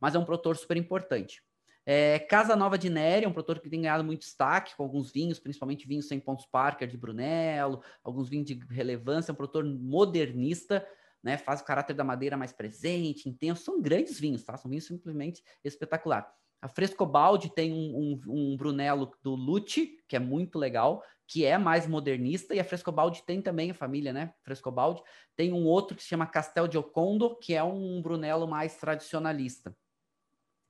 [0.01, 1.43] mas é um produtor super importante.
[1.87, 5.13] É, Casa Nova de Nery é um produtor que tem ganhado muito destaque com alguns
[5.13, 9.65] vinhos, principalmente vinhos sem pontos Parker de Brunello, alguns vinhos de relevância, é um produtor
[9.65, 10.87] modernista,
[11.23, 11.37] né?
[11.37, 13.65] Faz o caráter da madeira mais presente, intenso.
[13.65, 14.57] São grandes vinhos, tá?
[14.57, 16.33] São vinhos simplesmente espetacular.
[16.63, 21.59] A Frescobaldi tem um, um, um Brunello do Lute, que é muito legal, que é
[21.59, 24.33] mais modernista, e a Frescobaldi tem também, a família, né?
[24.43, 25.03] Frescobaldi,
[25.37, 29.77] tem um outro que se chama Castel de Ocondo, que é um Brunello mais tradicionalista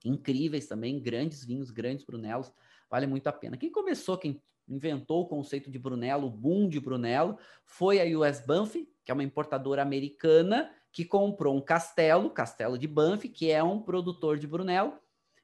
[0.04, 2.52] incríveis também, grandes vinhos, grandes Brunelos,
[2.90, 3.56] vale muito a pena.
[3.56, 8.40] Quem começou, quem inventou o conceito de Brunello, o boom de Brunello, foi a US
[8.40, 13.62] Banff, que é uma importadora americana que comprou um castelo, castelo de Banff, que é
[13.62, 14.94] um produtor de Brunello,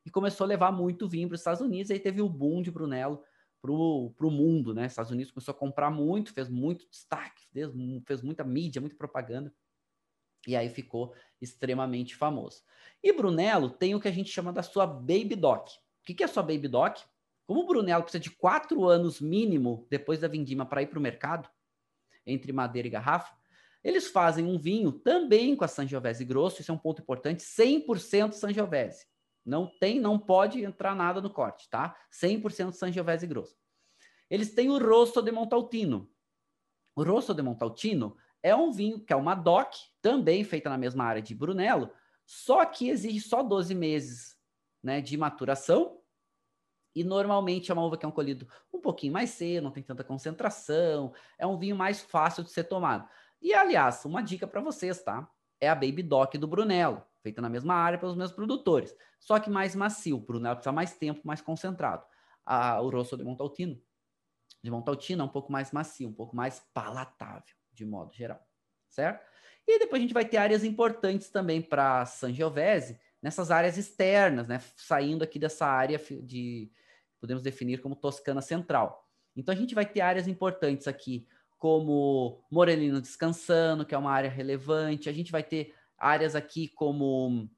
[0.06, 2.70] e começou a levar muito vinho para os Estados Unidos, aí teve o boom de
[2.70, 3.22] Brunello
[3.60, 4.86] para o mundo, né?
[4.86, 7.70] Estados Unidos começou a comprar muito, fez muito destaque, fez,
[8.06, 9.52] fez muita mídia, muita propaganda.
[10.46, 12.62] E aí ficou extremamente famoso.
[13.02, 15.68] E Brunello tem o que a gente chama da sua Baby Doc.
[15.68, 16.98] O que é a sua Baby Doc?
[17.46, 21.02] Como o Brunello precisa de quatro anos mínimo depois da vindima para ir para o
[21.02, 21.48] mercado,
[22.26, 23.34] entre madeira e garrafa,
[23.82, 28.32] eles fazem um vinho também com a Sangiovese grosso, isso é um ponto importante, 100%
[28.32, 29.06] Sangiovese.
[29.44, 31.96] Não tem, não pode entrar nada no corte, tá?
[32.12, 33.56] 100% Sangiovese grosso.
[34.28, 36.08] Eles têm o Rosso de Montaltino.
[36.94, 41.04] O Rosso de Montaltino é um vinho que é uma DOC, também feita na mesma
[41.04, 41.90] área de Brunello,
[42.24, 44.36] só que exige só 12 meses
[44.82, 45.98] né, de maturação.
[46.94, 49.82] E normalmente é uma uva que é um colhido um pouquinho mais cedo, não tem
[49.82, 53.08] tanta concentração, é um vinho mais fácil de ser tomado.
[53.40, 55.28] E aliás, uma dica para vocês, tá?
[55.60, 59.48] É a Baby Doc do Brunello, feita na mesma área pelos mesmos produtores, só que
[59.48, 60.16] mais macio.
[60.16, 62.04] O Brunello precisa mais tempo, mais concentrado.
[62.44, 63.80] A, o Rosso de Montaltino,
[64.62, 68.40] de Montaltino é um pouco mais macio, um pouco mais palatável de modo geral,
[68.88, 69.24] certo?
[69.66, 74.60] E depois a gente vai ter áreas importantes também para Sangiovese, nessas áreas externas, né?
[74.76, 76.70] Saindo aqui dessa área de,
[77.18, 79.08] podemos definir como Toscana Central.
[79.34, 81.26] Então a gente vai ter áreas importantes aqui,
[81.58, 85.08] como Morelino Descansando, que é uma área relevante.
[85.08, 87.48] A gente vai ter áreas aqui como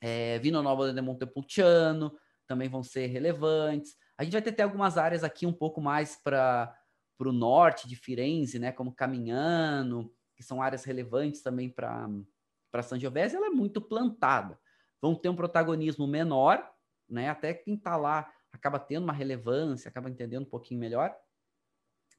[0.00, 2.14] é, Vino Nova de Montepulciano,
[2.46, 3.96] também vão ser relevantes.
[4.16, 6.74] A gente vai ter, ter algumas áreas aqui um pouco mais para
[7.18, 13.34] para o norte de Firenze, né, como Caminhano, que são áreas relevantes também para Sangiovese,
[13.34, 14.56] ela é muito plantada.
[15.02, 16.64] Vão ter um protagonismo menor,
[17.08, 17.28] né?
[17.28, 21.14] Até quem está lá acaba tendo uma relevância, acaba entendendo um pouquinho melhor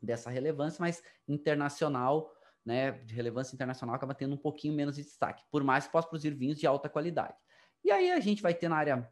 [0.02, 2.30] dessa relevância, mas internacional,
[2.66, 2.92] né?
[2.92, 6.32] De relevância internacional acaba tendo um pouquinho menos de destaque, por mais que possa produzir
[6.32, 7.38] vinhos de alta qualidade.
[7.84, 9.10] E aí a gente vai ter na área,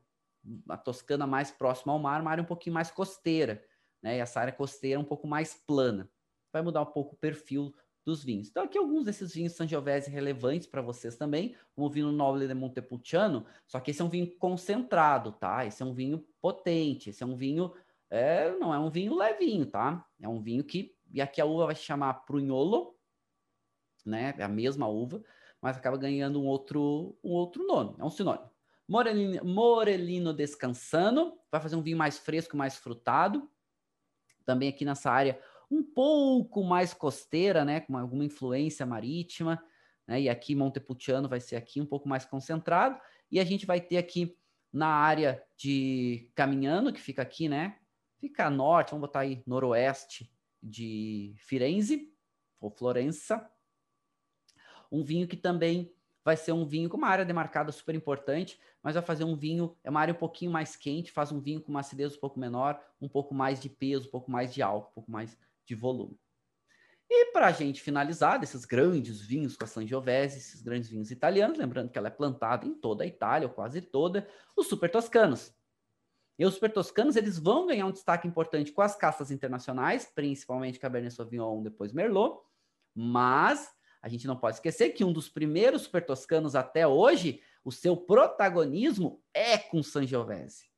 [0.70, 3.64] a Toscana mais próxima ao mar, uma área um pouquinho mais costeira,
[4.02, 4.18] né?
[4.18, 6.10] E essa área costeira é um pouco mais plana.
[6.52, 7.74] Vai mudar um pouco o perfil
[8.08, 8.48] dos vinhos.
[8.48, 12.54] Então, aqui alguns desses vinhos Sangiovese relevantes para vocês também, como o vinho Noble de
[12.54, 15.66] Montepulciano, só que esse é um vinho concentrado, tá?
[15.66, 17.74] Esse é um vinho potente, esse é um vinho,
[18.10, 20.08] é, não é um vinho levinho, tá?
[20.22, 22.96] É um vinho que, e aqui a uva vai se chamar Prunholo,
[24.06, 24.34] né?
[24.38, 25.22] É a mesma uva,
[25.62, 28.50] mas acaba ganhando um outro, um outro nome, é um sinônimo.
[28.88, 33.52] Morelino, Morelino Descansano, vai fazer um vinho mais fresco, mais frutado,
[34.48, 35.40] também aqui nessa área
[35.70, 39.62] um pouco mais costeira, né, com alguma influência marítima,
[40.08, 40.22] né?
[40.22, 43.00] E aqui Montepulciano vai ser aqui um pouco mais concentrado.
[43.30, 44.38] E a gente vai ter aqui
[44.72, 47.78] na área de Caminhano, que fica aqui, né?
[48.18, 50.32] Fica a norte, vamos botar aí noroeste
[50.64, 52.14] de Firenze,
[52.60, 53.50] ou Florença.
[54.90, 55.94] Um vinho que também
[56.28, 59.78] vai ser um vinho com uma área demarcada super importante, mas vai fazer um vinho,
[59.82, 62.38] é uma área um pouquinho mais quente, faz um vinho com uma acidez um pouco
[62.38, 65.74] menor, um pouco mais de peso, um pouco mais de álcool, um pouco mais de
[65.74, 66.20] volume.
[67.10, 71.58] E para a gente finalizar desses grandes vinhos com a Sangiovese, esses grandes vinhos italianos,
[71.58, 75.56] lembrando que ela é plantada em toda a Itália, ou quase toda, os super toscanos.
[76.38, 80.78] E os super toscanos, eles vão ganhar um destaque importante com as castas internacionais, principalmente
[80.78, 82.42] Cabernet Sauvignon, depois Merlot,
[82.94, 87.72] mas a gente não pode esquecer que um dos primeiros super toscanos até hoje, o
[87.72, 90.70] seu protagonismo é com Sangiovese.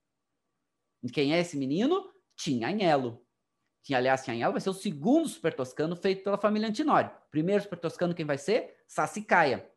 [1.03, 2.11] E quem é esse menino?
[2.36, 3.26] Tinhanello.
[3.82, 7.09] Tinha, aliás, Tinhanello vai ser o segundo super toscano feito pela família Antinori.
[7.32, 8.84] Primeiro super toscano quem vai ser?
[8.88, 9.70] Sassicaia.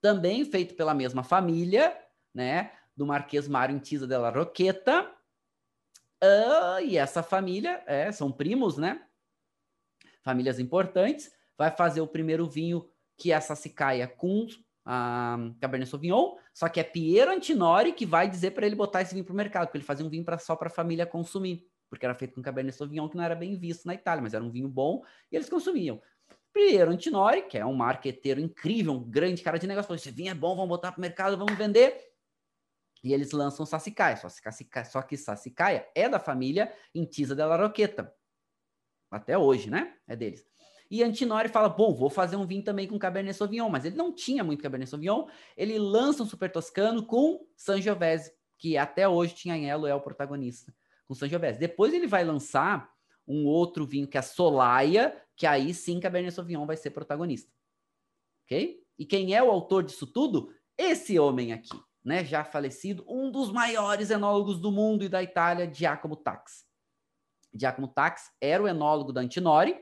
[0.00, 1.96] Também feito pela mesma família,
[2.34, 2.72] né?
[2.96, 5.10] Do Marquês Mário Intisa della Roqueta.
[6.22, 9.06] Uh, e essa família, é, são primos, né?
[10.22, 11.32] Famílias importantes.
[11.62, 14.46] Vai fazer o primeiro vinho que é a Sassicaia com
[14.84, 19.14] a Cabernet Sauvignon, só que é Piero Antinori que vai dizer para ele botar esse
[19.14, 21.64] vinho para o mercado, porque ele fazia um vinho pra, só para a família consumir
[21.92, 24.42] porque era feito com Cabernet Sauvignon, que não era bem visto na Itália, mas era
[24.42, 26.00] um vinho bom e eles consumiam.
[26.50, 30.30] Piero Antinori, que é um marqueteiro incrível, um grande cara de negócio, falou: esse vinho
[30.30, 32.12] é bom, vamos botar para o mercado, vamos vender.
[33.04, 38.14] E eles lançam Sassicaia, só, que Sassicaia é da família Intisa della Roqueta.
[39.10, 39.94] Até hoje, né?
[40.08, 40.46] É deles.
[40.92, 44.12] E Antinori fala: bom, vou fazer um vinho também com Cabernet Sauvignon, mas ele não
[44.12, 45.26] tinha muito Cabernet Sauvignon.
[45.56, 50.70] Ele lança um Super Toscano com Sangiovese, que até hoje tinha Elo é o protagonista
[51.06, 51.58] com Sangiovese.
[51.58, 52.92] Depois ele vai lançar
[53.26, 57.50] um outro vinho que é a Solaia, que aí sim Cabernet Sauvignon vai ser protagonista.
[58.44, 58.84] Ok?
[58.98, 60.52] E quem é o autor disso tudo?
[60.76, 62.22] Esse homem aqui, né?
[62.22, 66.66] Já falecido, um dos maiores enólogos do mundo e da Itália, Giacomo Tax.
[67.54, 69.80] Giacomo Tax era o enólogo da Antinori,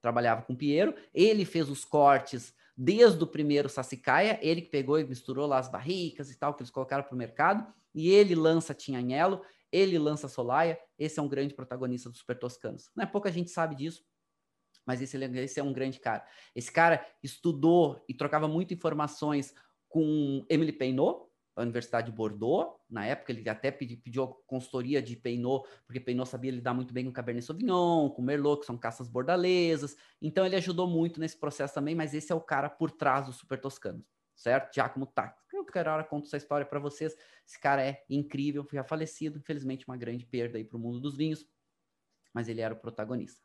[0.00, 5.04] trabalhava com Piero, ele fez os cortes desde o primeiro Sassicaia, ele que pegou e
[5.04, 8.72] misturou lá as barricas e tal, que eles colocaram para o mercado, e ele lança
[8.72, 9.42] Tinhanello,
[9.72, 12.90] ele lança Solaia, esse é um grande protagonista dos Super Toscanos.
[12.94, 14.04] Não é pouca gente sabe disso,
[14.86, 16.24] mas esse, esse é um grande cara.
[16.54, 19.52] Esse cara estudou e trocava muitas informações
[19.88, 21.27] com Emily Peinot,
[21.58, 22.78] da Universidade de Bordeaux.
[22.88, 27.04] Na época, ele até pediu, pediu consultoria de Peinot, porque Peinot sabia lidar muito bem
[27.04, 29.96] com Cabernet Sauvignon, com Merlot, que são caças bordalesas.
[30.22, 33.36] Então, ele ajudou muito nesse processo também, mas esse é o cara por trás dos
[33.36, 34.04] Super Toscanos
[34.36, 34.72] certo?
[34.72, 35.36] Giacomo Tax.
[35.52, 37.12] Eu quero hora conto essa história para vocês.
[37.44, 41.16] Esse cara é incrível, já falecido, infelizmente uma grande perda aí para o mundo dos
[41.16, 41.44] vinhos,
[42.32, 43.42] mas ele era o protagonista.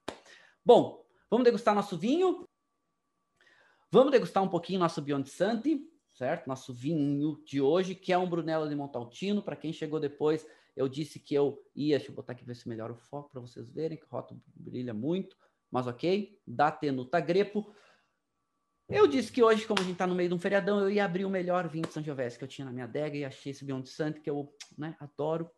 [0.63, 2.45] Bom, vamos degustar nosso vinho.
[3.91, 6.47] Vamos degustar um pouquinho nosso Beyond Santi, certo?
[6.47, 9.41] Nosso vinho de hoje, que é um Brunello de Montaltino.
[9.41, 10.45] Para quem chegou depois,
[10.75, 13.41] eu disse que eu ia, deixa eu botar aqui ver se melhora o foco para
[13.41, 15.35] vocês verem, que o rótulo brilha muito,
[15.71, 16.39] mas ok.
[16.45, 17.73] Da Tenuta Grepo.
[18.87, 21.05] Eu disse que hoje, como a gente está no meio de um feriadão, eu ia
[21.05, 23.51] abrir o melhor vinho de São Giovese que eu tinha na minha adega e achei
[23.51, 25.49] esse Beyond Santo que eu né, adoro.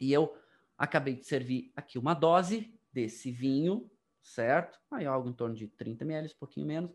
[0.00, 0.34] E eu
[0.76, 3.88] acabei de servir aqui uma dose desse vinho,
[4.20, 4.78] certo?
[4.90, 6.90] Aí algo em torno de 30 ml, um pouquinho menos.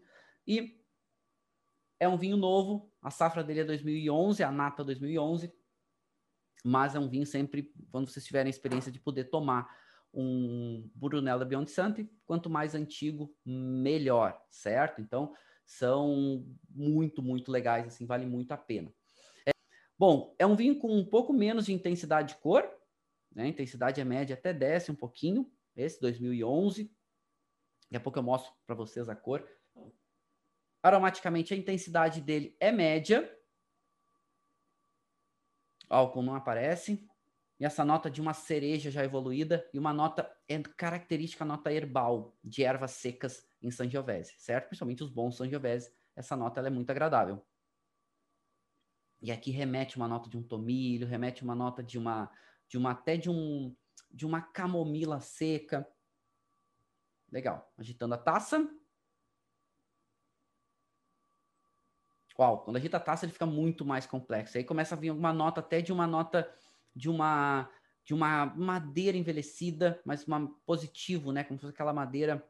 [0.45, 0.82] E
[2.00, 5.54] é um vinho novo, a safra dele é 2011, a nata 2011,
[6.64, 9.68] mas é um vinho sempre, quando vocês tiverem a experiência de poder tomar
[10.14, 15.02] um Brunello Beyond Santi, quanto mais antigo, melhor, certo?
[15.02, 15.34] Então,
[15.66, 18.91] são muito, muito legais, assim, vale muito a pena.
[19.45, 19.52] É,
[19.98, 22.68] bom, é um vinho com um pouco menos de intensidade de cor,
[23.34, 23.43] né?
[23.43, 26.91] A intensidade é média, até desce um pouquinho, esse 2011.
[27.84, 29.48] Daqui a pouco eu mostro para vocês a cor.
[30.88, 33.34] Aromaticamente, a intensidade dele é média.
[35.90, 37.08] Álcool não aparece
[37.60, 42.38] e essa nota de uma cereja já evoluída e uma nota é característica nota herbal
[42.44, 44.68] de ervas secas em Sangiovese, certo?
[44.68, 47.44] Principalmente os bons Sangiovese, essa nota é muito agradável.
[49.22, 52.32] E aqui remete uma nota de um tomilho, remete uma nota de uma
[52.68, 53.76] de uma até de um
[54.12, 55.88] de uma camomila seca.
[57.32, 57.74] Legal.
[57.78, 58.70] Agitando a taça.
[62.40, 64.58] Uau, quando agita a taça ele fica muito mais complexo.
[64.58, 66.50] Aí começa a vir alguma nota até de uma nota
[66.96, 67.70] de uma
[68.04, 71.44] de uma madeira envelhecida, mas uma positivo, né?
[71.44, 72.48] Como se fosse aquela madeira,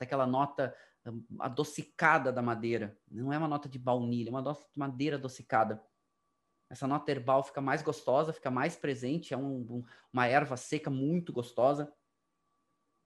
[0.00, 0.74] daquela nota
[1.06, 2.98] hum, adocicada da madeira.
[3.10, 5.82] Não é uma nota de baunilha, é uma nota de madeira adocicada.
[6.70, 10.90] Essa nota herbal fica mais gostosa, fica mais presente, é um, um, uma erva seca
[10.90, 11.92] muito gostosa.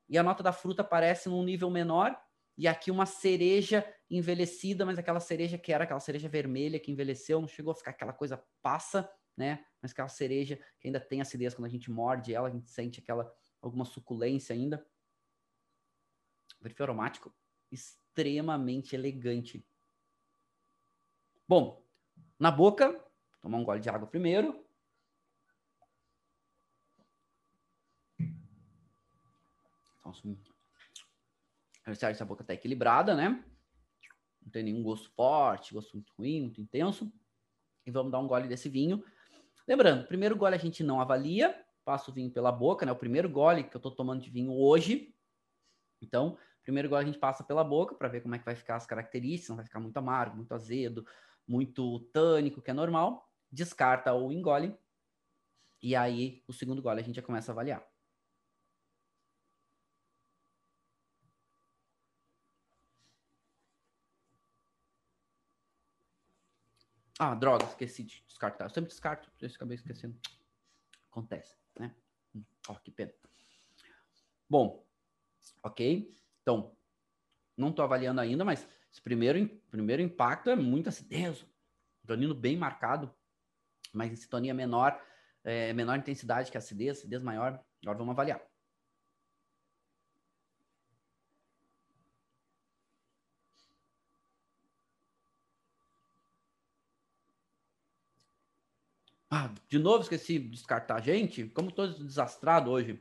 [0.09, 2.17] E a nota da fruta aparece num nível menor,
[2.61, 7.41] e aqui uma cereja envelhecida, mas aquela cereja que era aquela cereja vermelha que envelheceu,
[7.41, 9.65] não chegou a ficar aquela coisa passa, né?
[9.81, 13.01] Mas aquela cereja que ainda tem acidez quando a gente morde ela, a gente sente
[13.01, 14.87] aquela alguma suculência ainda.
[16.61, 17.35] Perfil aromático
[17.73, 19.67] extremamente elegante.
[21.49, 21.83] Bom,
[22.39, 22.93] na boca,
[23.41, 24.63] tomar um gole de água primeiro.
[31.81, 33.45] Então, assim, essa boca está equilibrada, né?
[34.43, 37.13] Não tem nenhum gosto forte, gosto muito ruim, muito intenso.
[37.87, 39.05] E vamos dar um gole desse vinho.
[39.67, 42.93] Lembrando, primeiro gole a gente não avalia, passa o vinho pela boca, né?
[42.93, 45.15] O primeiro gole que eu estou tomando de vinho hoje.
[46.01, 48.77] Então, primeiro gole a gente passa pela boca para ver como é que vai ficar
[48.77, 51.07] as características, não vai ficar muito amargo, muito azedo,
[51.47, 53.29] muito tânico, que é normal.
[53.51, 54.77] Descarta ou engole.
[55.83, 57.90] E aí, o segundo gole a gente já começa a avaliar.
[67.23, 68.65] Ah, droga, esqueci de descartar.
[68.65, 70.19] Eu sempre descarto, eu acabei esquecendo.
[71.11, 71.95] Acontece, né?
[72.35, 73.13] Hum, ó, oh, que pena.
[74.49, 74.83] Bom,
[75.63, 76.11] ok.
[76.41, 76.75] Então,
[77.55, 81.45] não estou avaliando ainda, mas esse primeiro, primeiro impacto é muito acidez.
[82.07, 83.15] Tonino bem marcado,
[83.93, 84.99] mas em sintonia menor,
[85.45, 87.63] é, menor intensidade que a acidez, acidez maior.
[87.83, 88.41] Agora vamos avaliar.
[99.31, 101.01] Ah, de novo esqueci de descartar.
[101.01, 103.01] Gente, como tô desastrado hoje.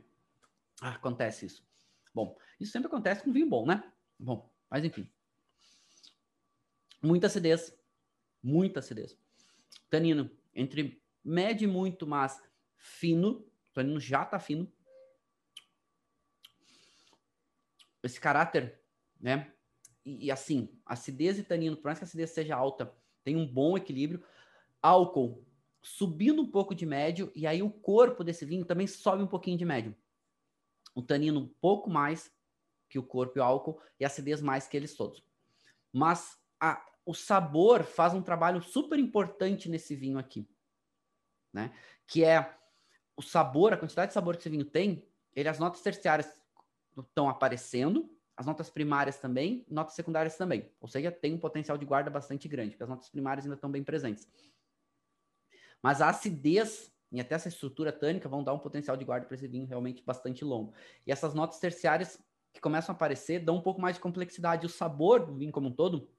[0.80, 1.68] Ah, acontece isso.
[2.14, 3.92] Bom, isso sempre acontece com vinho bom, né?
[4.20, 5.10] Bom, mas enfim.
[7.02, 7.76] Muita acidez.
[8.44, 9.18] Muita acidez.
[9.90, 12.40] Tanino, entre médio e muito, mas
[12.76, 13.44] fino.
[13.74, 14.72] Tanino já tá fino.
[18.04, 18.80] Esse caráter,
[19.20, 19.52] né?
[20.06, 23.48] E, e assim, acidez e tanino, por mais que a acidez seja alta, tem um
[23.48, 24.24] bom equilíbrio.
[24.82, 25.44] Álcool
[25.82, 29.58] subindo um pouco de médio, e aí o corpo desse vinho também sobe um pouquinho
[29.58, 29.96] de médio.
[30.94, 32.32] O tanino um pouco mais
[32.90, 35.24] que o corpo e o álcool, e a acidez mais que eles todos.
[35.94, 40.50] Mas a, o sabor faz um trabalho super importante nesse vinho aqui,
[41.54, 41.72] né?
[42.08, 42.58] Que é
[43.16, 46.28] o sabor, a quantidade de sabor que esse vinho tem, ele as notas terciárias
[46.98, 50.72] estão aparecendo, as notas primárias também, notas secundárias também.
[50.80, 53.70] Ou seja, tem um potencial de guarda bastante grande, porque as notas primárias ainda estão
[53.70, 54.28] bem presentes.
[55.82, 59.36] Mas a acidez e até essa estrutura tânica vão dar um potencial de guarda para
[59.36, 60.74] esse vinho realmente bastante longo.
[61.06, 62.22] E essas notas terciárias
[62.54, 64.66] que começam a aparecer dão um pouco mais de complexidade.
[64.66, 66.10] O sabor do vinho como um todo,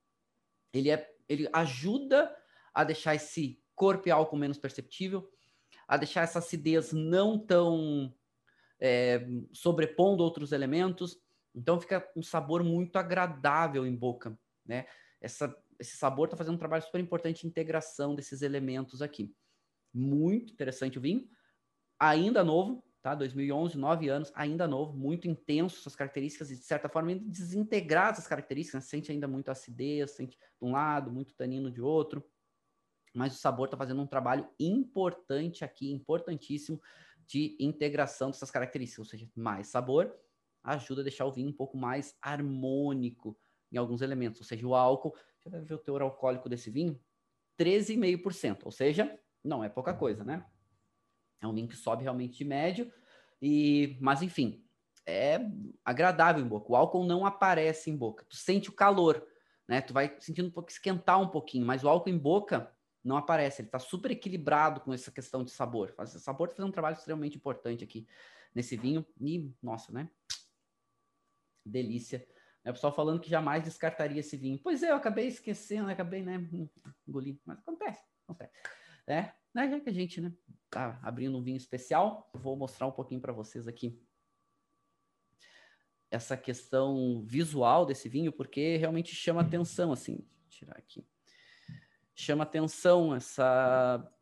[0.73, 2.35] ele, é, ele ajuda
[2.75, 5.31] a deixar esse corpo e álcool menos perceptível,
[5.87, 8.15] a deixar essa acidez não tão
[8.81, 11.21] é, sobrepondo outros elementos.
[11.55, 14.87] Então fica um sabor muito agradável em boca, né?
[15.21, 19.35] Essa, esse sabor está fazendo um trabalho super importante de integração desses elementos aqui.
[19.93, 21.29] Muito interessante o vinho.
[21.99, 23.15] Ainda novo, tá?
[23.15, 28.27] 2011, nove anos, ainda novo, muito intenso suas características e, de certa forma, desintegrar essas
[28.27, 28.85] características.
[28.85, 28.89] Né?
[28.89, 32.25] Sente ainda muito acidez, sente de um lado, muito tanino de outro.
[33.15, 36.81] Mas o sabor está fazendo um trabalho importante aqui, importantíssimo,
[37.27, 38.99] de integração dessas características.
[38.99, 40.15] Ou seja, mais sabor
[40.63, 43.39] ajuda a deixar o vinho um pouco mais harmônico
[43.73, 44.41] em alguns elementos.
[44.41, 47.01] Ou seja, o álcool, deixa eu ver o teor alcoólico desse vinho,
[47.57, 48.65] 13,5%.
[48.65, 50.45] Ou seja, não é pouca coisa, né?
[51.41, 52.93] É um vinho que sobe realmente de médio,
[53.41, 54.65] e mas enfim,
[55.07, 55.41] é
[55.85, 56.71] agradável em boca.
[56.71, 58.25] O álcool não aparece em boca.
[58.29, 59.27] Tu sente o calor,
[59.67, 59.81] né?
[59.81, 62.71] Tu vai sentindo um pouco esquentar um pouquinho, mas o álcool em boca
[63.03, 63.63] não aparece.
[63.63, 65.95] Ele está super equilibrado com essa questão de sabor.
[65.99, 68.07] O sabor está fazendo um trabalho extremamente importante aqui
[68.55, 69.07] nesse vinho.
[69.19, 70.11] E, nossa, né?
[71.65, 72.27] Delícia.
[72.63, 74.61] É o pessoal falando que jamais descartaria esse vinho.
[74.63, 76.47] Pois é, eu acabei esquecendo, acabei, né?
[77.09, 77.41] Engolindo.
[77.47, 78.53] Mas acontece, acontece
[79.55, 79.69] né?
[79.69, 80.33] Já que a gente, né,
[80.71, 84.01] tá abrindo um vinho especial, vou mostrar um pouquinho para vocês aqui
[86.11, 91.07] essa questão visual desse vinho, porque realmente chama atenção, assim, tirar aqui.
[92.15, 94.13] Chama atenção essa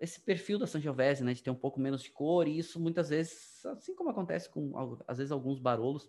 [0.00, 3.08] esse perfil da Sangiovese, né, de ter um pouco menos de cor, e isso muitas
[3.08, 4.72] vezes, assim como acontece com
[5.08, 6.08] às vezes alguns barolos,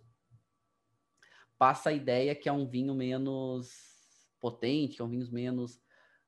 [1.57, 5.81] passa a ideia que é um vinho menos potente, que é um vinho menos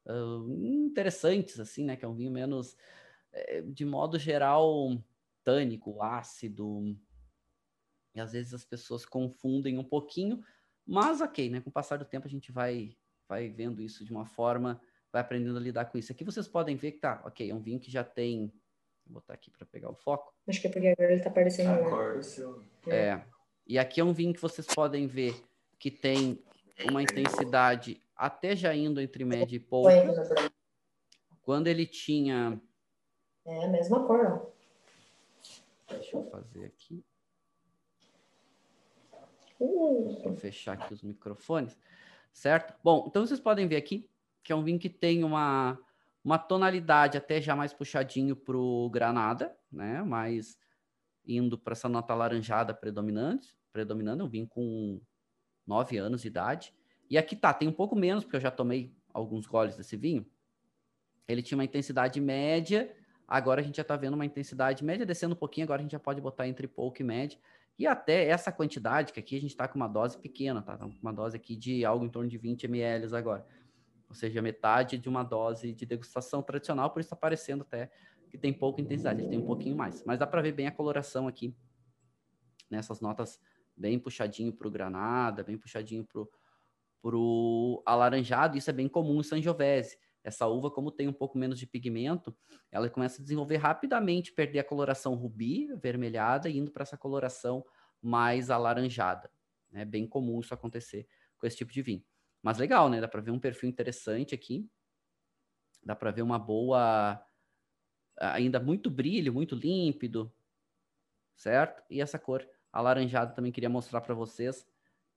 [0.06, 1.96] uh, interessantes, assim, né?
[1.96, 2.76] Que é um vinho menos,
[3.32, 4.98] é, de modo geral,
[5.44, 6.98] tânico, ácido.
[8.14, 10.44] E às vezes as pessoas confundem um pouquinho,
[10.86, 11.62] mas ok, né?
[11.62, 12.96] Com o passar do tempo a gente vai,
[13.28, 14.82] vai vendo isso de uma forma,
[15.12, 16.12] vai aprendendo a lidar com isso.
[16.12, 18.52] Aqui vocês podem ver que tá, ok, é um vinho que já tem.
[19.06, 20.34] Vou botar aqui para pegar o foco.
[20.48, 21.70] Acho que é porque agora ele tá aparecendo.
[21.70, 22.64] Acorda, seu.
[22.88, 23.22] É.
[23.66, 25.42] E aqui é um vinho que vocês podem ver
[25.80, 26.44] que tem
[26.90, 29.90] uma intensidade até já indo entre média e pouco.
[31.42, 32.62] Quando ele tinha.
[33.44, 34.54] É a mesma cor.
[35.90, 37.04] Deixa eu fazer aqui.
[39.60, 40.22] Uh.
[40.24, 41.76] Vou fechar aqui os microfones.
[42.32, 42.76] Certo?
[42.84, 44.08] Bom, então vocês podem ver aqui
[44.44, 45.80] que é um vinho que tem uma,
[46.24, 50.04] uma tonalidade até já mais puxadinho para o granada, né?
[50.04, 50.60] Mais
[51.26, 55.02] indo para essa nota alaranjada predominante, predominando, um vinho com
[55.66, 56.72] 9 anos de idade.
[57.12, 60.26] E aqui tá, tem um pouco menos, porque eu já tomei alguns goles desse vinho.
[61.28, 62.90] Ele tinha uma intensidade média,
[63.28, 65.92] agora a gente já está vendo uma intensidade média descendo um pouquinho, agora a gente
[65.92, 67.38] já pode botar entre pouco e média.
[67.78, 70.80] E até essa quantidade, que aqui a gente está com uma dose pequena, tá?
[71.02, 73.46] Uma dose aqui de algo em torno de 20 ml agora.
[74.08, 77.92] Ou seja, metade de uma dose de degustação tradicional, por isso está parecendo até
[78.30, 80.02] que tem pouca intensidade, ele tem um pouquinho mais.
[80.06, 81.54] Mas dá para ver bem a coloração aqui,
[82.70, 83.38] nessas notas
[83.76, 86.22] bem puxadinho para o granada, bem puxadinho para
[87.04, 89.98] o alaranjado, isso é bem comum em Sangiovese.
[90.24, 92.36] Essa uva, como tem um pouco menos de pigmento,
[92.72, 97.66] ela começa a desenvolver rapidamente, perder a coloração rubi, avermelhada, e indo para essa coloração
[98.02, 99.32] mais alaranjada.
[99.74, 102.04] É bem comum isso acontecer com esse tipo de vinho.
[102.42, 103.02] Mas legal, né?
[103.02, 104.70] Dá para ver um perfil interessante aqui.
[105.84, 107.24] Dá para ver uma boa.
[108.20, 110.32] Ainda muito brilho, muito límpido,
[111.36, 111.84] certo?
[111.90, 114.68] E essa cor alaranjada também queria mostrar para vocês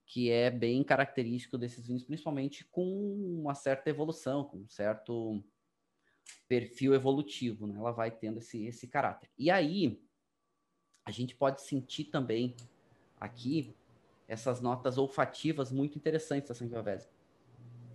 [0.07, 5.42] que é bem característico desses vinhos, principalmente com uma certa evolução, com um certo
[6.46, 7.76] perfil evolutivo, né?
[7.76, 9.30] Ela vai tendo esse, esse caráter.
[9.38, 10.00] E aí,
[11.05, 12.55] a gente pode sentir também
[13.18, 13.74] aqui
[14.26, 17.09] essas notas olfativas muito interessantes da Sangiovese.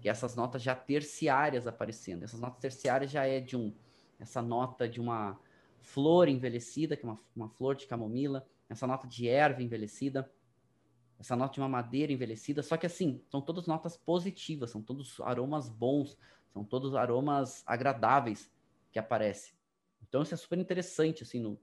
[0.01, 2.24] Que essas notas já terciárias aparecendo.
[2.24, 3.74] Essas notas terciárias já é de um
[4.20, 5.39] essa nota de uma
[5.80, 10.30] flor envelhecida, que é uma, uma flor de camomila, essa nota de erva envelhecida,
[11.20, 15.20] essa nota de uma madeira envelhecida, só que assim, são todas notas positivas, são todos
[15.20, 16.18] aromas bons,
[16.54, 18.50] são todos aromas agradáveis
[18.92, 19.54] que aparecem.
[20.02, 21.60] Então isso é super interessante assim no,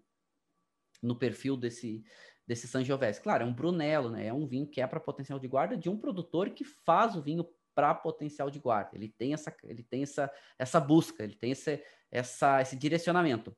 [1.03, 2.05] no perfil desse
[2.47, 3.21] desse Sangiovese.
[3.21, 4.29] Claro, é um Brunello, né?
[4.29, 7.23] É um vinho que é para potencial de guarda de um produtor que faz o
[7.23, 7.45] vinho
[7.75, 8.91] para potencial de guarda.
[8.95, 13.57] Ele tem essa ele tem essa essa busca, ele tem esse essa esse direcionamento.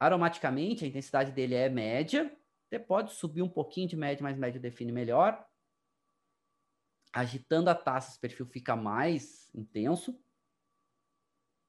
[0.00, 2.34] Aromaticamente, a intensidade dele é média,
[2.74, 5.46] você pode subir um pouquinho de média, mas média define melhor.
[7.12, 10.20] Agitando a taça, esse perfil fica mais intenso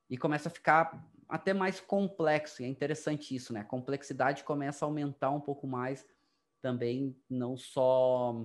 [0.09, 2.63] e começa a ficar até mais complexo.
[2.63, 3.59] E é interessante isso, né?
[3.59, 6.03] A complexidade começa a aumentar um pouco mais
[6.59, 8.43] também, não só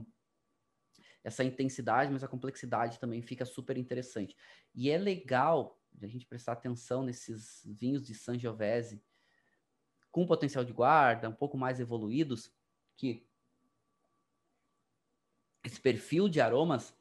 [1.24, 4.36] essa intensidade, mas a complexidade também fica super interessante.
[4.74, 9.02] E é legal a gente prestar atenção nesses vinhos de Sangiovese,
[10.10, 12.52] com potencial de guarda, um pouco mais evoluídos,
[12.96, 13.26] que
[15.64, 16.94] esse perfil de aromas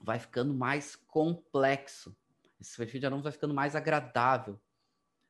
[0.00, 2.16] vai ficando mais complexo.
[2.60, 4.60] Esse perfil de aromas vai ficando mais agradável.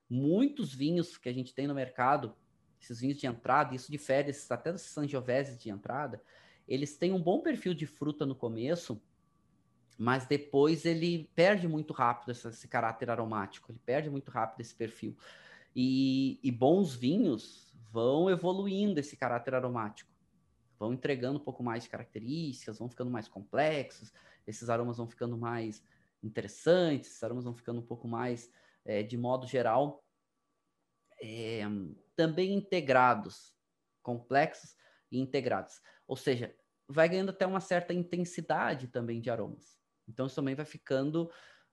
[0.09, 2.37] Muitos vinhos que a gente tem no mercado,
[2.81, 6.23] esses vinhos de entrada, isso difere esses, até dos Sangiovese de entrada,
[6.67, 9.01] eles têm um bom perfil de fruta no começo,
[9.99, 14.75] mas depois ele perde muito rápido esse, esse caráter aromático, ele perde muito rápido esse
[14.75, 15.17] perfil.
[15.75, 20.11] E, e bons vinhos vão evoluindo esse caráter aromático,
[20.79, 24.13] vão entregando um pouco mais de características, vão ficando mais complexos,
[24.47, 25.85] esses aromas vão ficando mais
[26.23, 28.51] interessantes, esses aromas vão ficando um pouco mais,
[28.85, 30.05] é, de modo geral,
[31.21, 31.63] é,
[32.17, 33.55] também integrados,
[34.03, 34.75] complexos
[35.11, 35.81] e integrados.
[36.07, 36.55] Ou seja,
[36.89, 39.81] vai ganhando até uma certa intensidade também de aromas.
[40.09, 41.31] Então, isso também vai ficando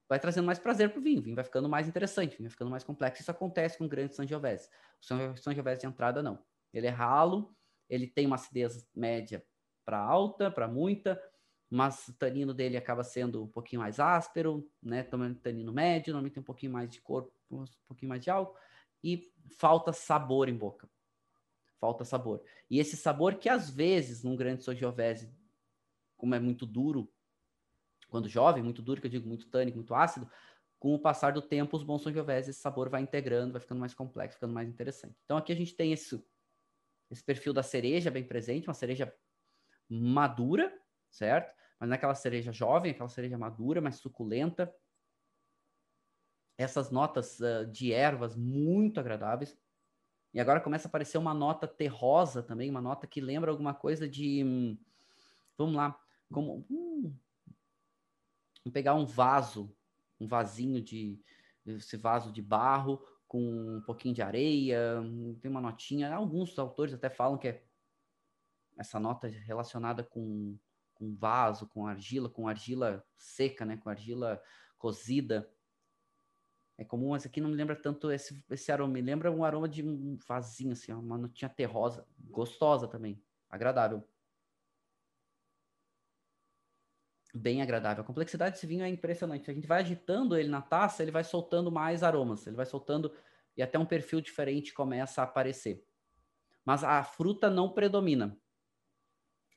[0.10, 2.50] vai trazendo mais prazer para o vinho, o vinho vai ficando mais interessante, o vinho
[2.50, 3.22] vai ficando mais complexo.
[3.22, 4.68] Isso acontece com o grande Sangiovese.
[5.00, 6.44] O Sangiovese de entrada, não.
[6.74, 7.56] Ele é ralo,
[7.88, 9.46] ele tem uma acidez média
[9.86, 11.22] para alta, para muita,
[11.70, 15.04] mas o tanino dele acaba sendo um pouquinho mais áspero, né?
[15.04, 18.58] Também tanino médio, normalmente tem um pouquinho mais de corpo, um pouquinho mais de álcool,
[19.04, 20.90] e falta sabor em boca.
[21.80, 22.44] Falta sabor.
[22.70, 25.32] E esse sabor que às vezes, num grande Sangiovese,
[26.18, 27.12] como é muito duro,
[28.10, 30.30] quando jovem, muito duro, que eu digo muito tânico, muito ácido,
[30.80, 33.94] com o passar do tempo, os bons Sangiovese, esse sabor vai integrando, vai ficando mais
[33.94, 35.16] complexo, ficando mais interessante.
[35.26, 36.24] Então aqui a gente tem esse,
[37.12, 39.14] esse perfil da cereja bem presente, uma cereja
[39.90, 40.72] madura,
[41.10, 41.54] certo?
[41.80, 44.74] Mas não é aquela cereja jovem, aquela cereja madura, mais suculenta.
[46.58, 49.58] Essas notas uh, de ervas muito agradáveis.
[50.34, 54.08] E agora começa a aparecer uma nota terrosa também, uma nota que lembra alguma coisa
[54.08, 54.44] de.
[54.44, 54.78] Hum,
[55.58, 56.00] vamos lá,
[56.32, 56.66] como.
[58.70, 59.76] Vamos pegar um vaso,
[60.20, 61.20] um vasinho de
[61.66, 65.02] esse vaso de barro com um pouquinho de areia,
[65.42, 66.14] tem uma notinha.
[66.14, 67.64] Alguns autores até falam que é
[68.78, 70.58] essa nota relacionada com,
[70.94, 73.78] com vaso, com argila, com argila seca, né?
[73.78, 74.42] Com argila
[74.78, 75.52] cozida.
[76.78, 78.94] É comum, mas aqui não me lembra tanto esse, esse aroma.
[78.94, 82.08] Me lembra um aroma de um vasinho, assim, uma notinha terrosa.
[82.20, 83.22] Gostosa também.
[83.50, 84.08] Agradável.
[87.34, 88.04] Bem agradável.
[88.04, 89.50] A complexidade desse vinho é impressionante.
[89.50, 92.46] A gente vai agitando ele na taça, ele vai soltando mais aromas.
[92.48, 93.14] Ele vai soltando
[93.56, 95.86] e até um perfil diferente começa a aparecer.
[96.66, 98.38] Mas a fruta não predomina.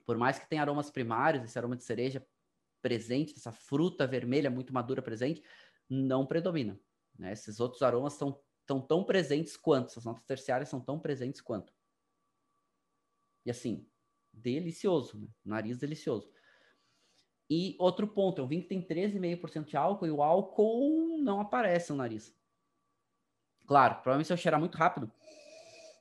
[0.05, 2.27] Por mais que tenha aromas primários, esse aroma de cereja
[2.83, 5.43] presente, essa fruta vermelha muito madura presente,
[5.89, 6.79] não predomina.
[7.19, 7.33] Né?
[7.33, 11.73] Esses outros aromas estão tão, tão presentes quanto, essas notas terciárias são tão presentes quanto.
[13.47, 13.87] E assim,
[14.33, 15.29] delicioso, né?
[15.45, 16.31] nariz delicioso.
[17.55, 21.91] E outro ponto, um vinho que tem 13,5% de álcool e o álcool não aparece
[21.93, 22.35] no nariz.
[23.67, 25.13] Claro, provavelmente se eu cheirar muito rápido,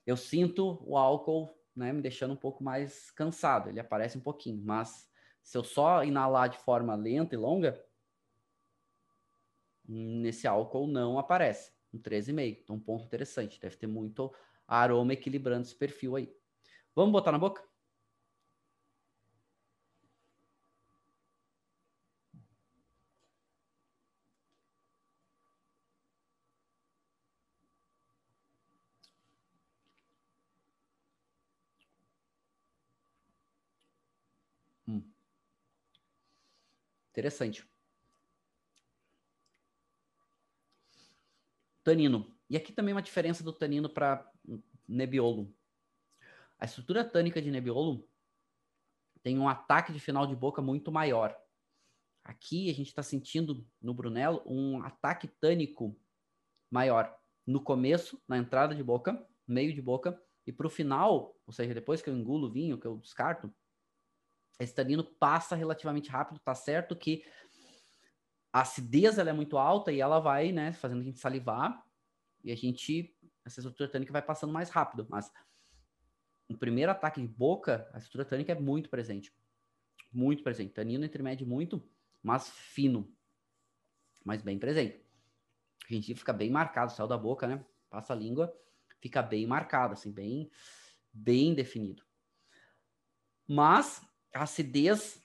[0.08, 3.68] eu sinto o álcool né, me deixando um pouco mais cansado.
[3.68, 5.12] Ele aparece um pouquinho, mas
[5.44, 7.86] se eu só inalar de forma lenta e longa,
[9.86, 11.74] nesse álcool não aparece.
[11.94, 12.62] Um 13,5.
[12.64, 13.60] Então, um ponto interessante.
[13.60, 14.34] Deve ter muito
[14.66, 16.34] aroma equilibrando esse perfil aí.
[16.96, 17.62] Vamos botar na boca?
[37.22, 37.64] Interessante.
[41.84, 42.36] Tanino.
[42.50, 44.28] E aqui também uma diferença do tanino para
[44.88, 45.56] Nebbiolo.
[46.58, 48.10] A estrutura tânica de Nebbiolo
[49.22, 51.40] tem um ataque de final de boca muito maior.
[52.24, 55.96] Aqui a gente está sentindo no Brunello um ataque tânico
[56.72, 57.16] maior.
[57.46, 61.72] No começo, na entrada de boca, meio de boca, e para o final, ou seja,
[61.72, 63.54] depois que eu engulo o vinho, que eu descarto,
[64.60, 67.24] esse tanino passa relativamente rápido, tá certo que
[68.54, 71.86] a acidez ela é muito alta e ela vai, né, fazendo a gente salivar
[72.44, 75.32] e a gente, essa estrutura tânica vai passando mais rápido, mas
[76.50, 79.34] no primeiro ataque de boca, a estrutura tânica é muito presente.
[80.12, 80.74] Muito presente.
[80.74, 81.82] Tanino entre médio muito,
[82.22, 83.10] mas fino.
[84.24, 85.02] Mas bem presente.
[85.90, 87.66] A gente fica bem marcado, saiu da boca, né?
[87.90, 88.54] Passa a língua,
[89.00, 90.52] fica bem marcado, assim, bem,
[91.14, 92.04] bem definido.
[93.48, 94.02] Mas
[94.34, 95.22] a acidez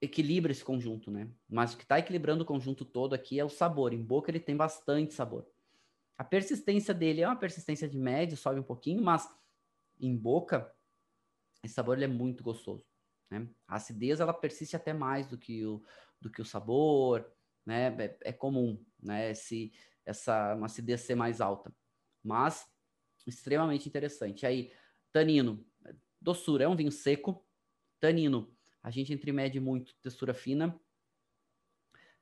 [0.00, 1.30] equilibra esse conjunto, né?
[1.48, 3.92] Mas o que está equilibrando o conjunto todo aqui é o sabor.
[3.92, 5.46] Em boca ele tem bastante sabor.
[6.16, 9.28] A persistência dele é uma persistência de média, sobe um pouquinho, mas
[10.00, 10.72] em boca
[11.62, 12.84] esse sabor ele é muito gostoso.
[13.30, 13.48] Né?
[13.66, 15.82] A acidez ela persiste até mais do que o,
[16.20, 17.26] do que o sabor,
[17.64, 17.88] né?
[17.98, 19.30] É, é comum, né?
[19.30, 19.72] Esse,
[20.04, 21.74] essa uma acidez ser mais alta,
[22.22, 22.66] mas
[23.26, 24.44] extremamente interessante.
[24.44, 24.70] Aí
[25.10, 25.64] tanino,
[26.20, 27.44] doçura é um vinho seco,
[28.04, 30.78] Tanino, a gente entremede muito textura fina.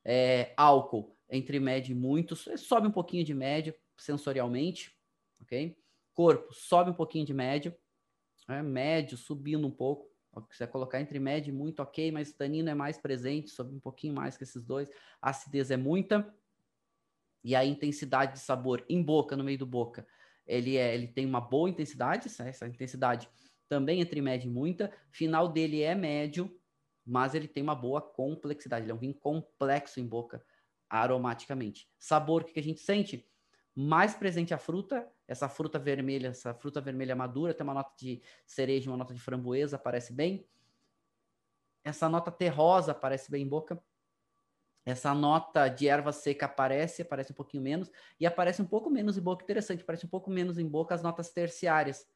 [0.05, 4.97] É, álcool, entremede muito, sobe um pouquinho de médio sensorialmente,
[5.41, 5.76] ok?
[6.14, 7.74] Corpo, sobe um pouquinho de médio,
[8.49, 10.09] é, médio, subindo um pouco.
[10.53, 14.37] Se colocar entre médio muito, ok, mas tanino é mais presente, sobe um pouquinho mais
[14.37, 14.89] que esses dois.
[15.20, 16.33] A acidez é muita.
[17.43, 20.07] E a intensidade de sabor em boca, no meio do boca,
[20.47, 23.28] ele, é, ele tem uma boa intensidade, essa intensidade
[23.72, 24.92] também entre médio e muita.
[25.10, 26.54] Final dele é médio,
[27.06, 28.84] mas ele tem uma boa complexidade.
[28.84, 30.44] Ele é um vinho complexo em boca,
[30.90, 31.88] aromaticamente.
[31.98, 33.26] Sabor, o que a gente sente?
[33.74, 38.20] Mais presente a fruta, essa fruta vermelha, essa fruta vermelha madura, tem uma nota de
[38.44, 40.46] cereja, uma nota de framboesa, aparece bem.
[41.82, 43.82] Essa nota terrosa aparece bem em boca.
[44.84, 49.16] Essa nota de erva seca aparece, aparece um pouquinho menos, e aparece um pouco menos
[49.16, 52.06] em boca, interessante, aparece um pouco menos em boca as notas terciárias,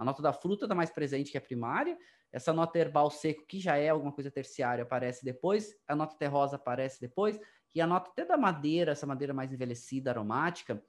[0.00, 1.94] a nota da fruta está mais presente que a primária.
[2.32, 5.76] Essa nota herbal seco, que já é alguma coisa terciária, aparece depois.
[5.86, 7.38] A nota terrosa aparece depois.
[7.74, 10.82] E a nota até da madeira, essa madeira mais envelhecida, aromática,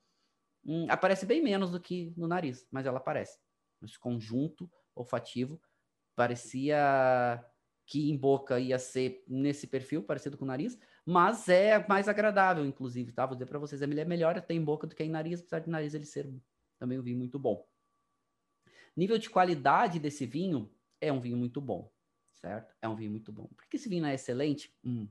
[0.64, 3.38] hum, aparece bem menos do que no nariz, mas ela aparece.
[3.84, 5.62] Esse conjunto olfativo
[6.16, 7.45] parecia
[7.86, 12.66] que em boca ia ser nesse perfil, parecido com o nariz, mas é mais agradável,
[12.66, 13.26] inclusive, tá?
[13.26, 15.59] Vou dizer para vocês, ele é melhor até em boca do que em nariz, apesar
[15.59, 16.34] de nariz ele ser
[16.80, 17.70] também um vinho muito bom.
[18.95, 21.91] Nível de qualidade desse vinho é um vinho muito bom,
[22.33, 22.75] certo?
[22.81, 23.47] É um vinho muito bom.
[23.47, 24.75] Por que esse vinho não é excelente?
[24.83, 25.07] Hum,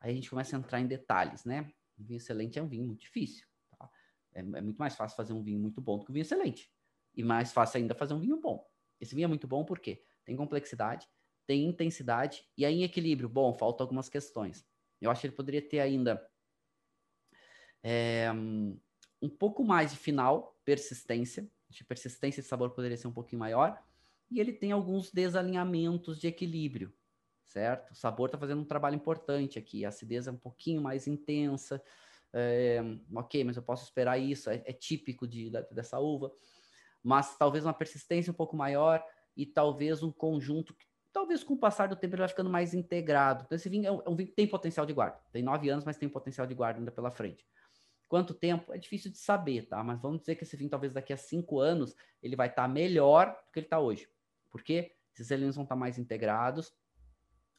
[0.00, 1.72] aí a gente começa a entrar em detalhes, né?
[1.98, 3.46] Um vinho excelente é um vinho muito difícil.
[3.78, 3.90] Tá?
[4.32, 6.70] É, é muito mais fácil fazer um vinho muito bom do que um vinho excelente.
[7.14, 8.66] E mais fácil ainda fazer um vinho bom.
[9.00, 11.08] Esse vinho é muito bom porque tem complexidade,
[11.46, 13.28] tem intensidade e aí em equilíbrio.
[13.28, 14.66] Bom, faltam algumas questões.
[15.00, 16.24] Eu acho que ele poderia ter ainda
[17.82, 18.30] é,
[19.20, 23.82] um pouco mais de final, persistência, de persistência de sabor poderia ser um pouquinho maior.
[24.30, 26.92] E ele tem alguns desalinhamentos de equilíbrio,
[27.44, 27.92] certo?
[27.92, 29.84] O sabor está fazendo um trabalho importante aqui.
[29.84, 31.82] A acidez é um pouquinho mais intensa.
[32.32, 32.80] É,
[33.14, 34.48] ok, mas eu posso esperar isso.
[34.48, 36.32] É, é típico de, dessa uva.
[37.02, 39.04] Mas talvez uma persistência um pouco maior
[39.36, 42.72] e talvez um conjunto que talvez com o passar do tempo ele vai ficando mais
[42.72, 43.44] integrado.
[43.44, 45.20] Então, esse vinho é um, é um vinho que tem potencial de guarda.
[45.30, 47.46] Tem nove anos, mas tem potencial de guarda ainda pela frente.
[48.12, 48.74] Quanto tempo?
[48.74, 49.82] É difícil de saber, tá?
[49.82, 52.68] Mas vamos dizer que esse vinho, talvez daqui a cinco anos, ele vai estar tá
[52.68, 54.06] melhor do que ele está hoje.
[54.50, 54.94] Por quê?
[55.14, 56.74] Esses elementos vão estar tá mais integrados,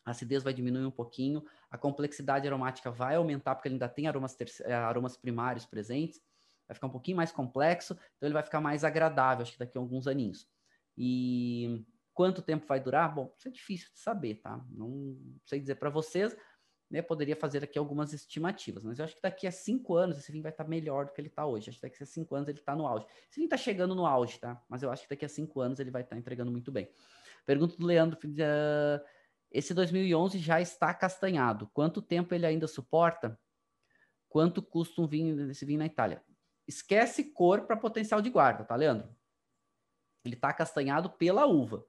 [0.06, 4.08] a acidez vai diminuir um pouquinho, a complexidade aromática vai aumentar, porque ele ainda tem
[4.08, 6.22] aromas, eh, aromas primários presentes,
[6.68, 9.76] vai ficar um pouquinho mais complexo, então ele vai ficar mais agradável, acho que daqui
[9.76, 10.47] a alguns aninhos.
[10.95, 11.84] E
[12.14, 13.12] quanto tempo vai durar?
[13.12, 14.64] Bom, isso é difícil de saber, tá?
[14.70, 16.38] Não sei dizer para vocês,
[16.94, 17.02] né?
[17.02, 20.44] Poderia fazer aqui algumas estimativas, mas eu acho que daqui a cinco anos esse vinho
[20.44, 21.72] vai estar tá melhor do que ele está hoje.
[21.72, 23.08] Acho que daqui a cinco anos ele está no auge.
[23.28, 24.62] Esse vinho está chegando no auge, tá?
[24.70, 26.88] Mas eu acho que daqui a cinco anos ele vai estar tá entregando muito bem.
[27.48, 29.04] Pergunta do Leandro, uh,
[29.50, 31.68] esse 2011 já está castanhado.
[31.74, 33.39] Quanto tempo ele ainda suporta?
[34.30, 36.24] Quanto custa um vinho desse vinho na Itália?
[36.68, 39.10] Esquece cor para potencial de guarda, tá, Leandro?
[40.24, 41.84] Ele está castanhado pela uva.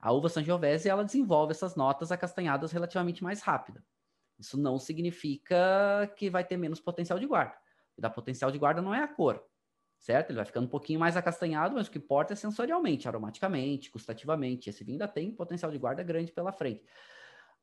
[0.00, 3.84] A uva Sangiovese ela desenvolve essas notas acastanhadas relativamente mais rápida.
[4.38, 7.56] Isso não significa que vai ter menos potencial de guarda.
[7.96, 9.42] O da potencial de guarda não é a cor,
[9.98, 10.30] certo?
[10.30, 14.68] Ele vai ficando um pouquinho mais acastanhado, mas o que importa é sensorialmente, aromaticamente, gustativamente.
[14.68, 16.84] Esse vinho ainda tem potencial de guarda grande pela frente.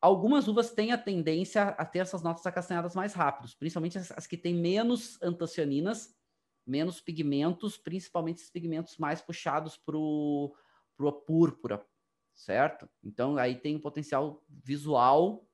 [0.02, 4.28] Algumas uvas têm a tendência a ter essas notas acastanhadas mais rápidos, principalmente as, as
[4.28, 6.14] que têm menos antocianinas,
[6.66, 10.54] menos pigmentos, principalmente esses pigmentos mais puxados para o
[11.26, 11.86] púrpura,
[12.34, 12.90] certo?
[13.04, 15.48] Então aí tem um potencial visual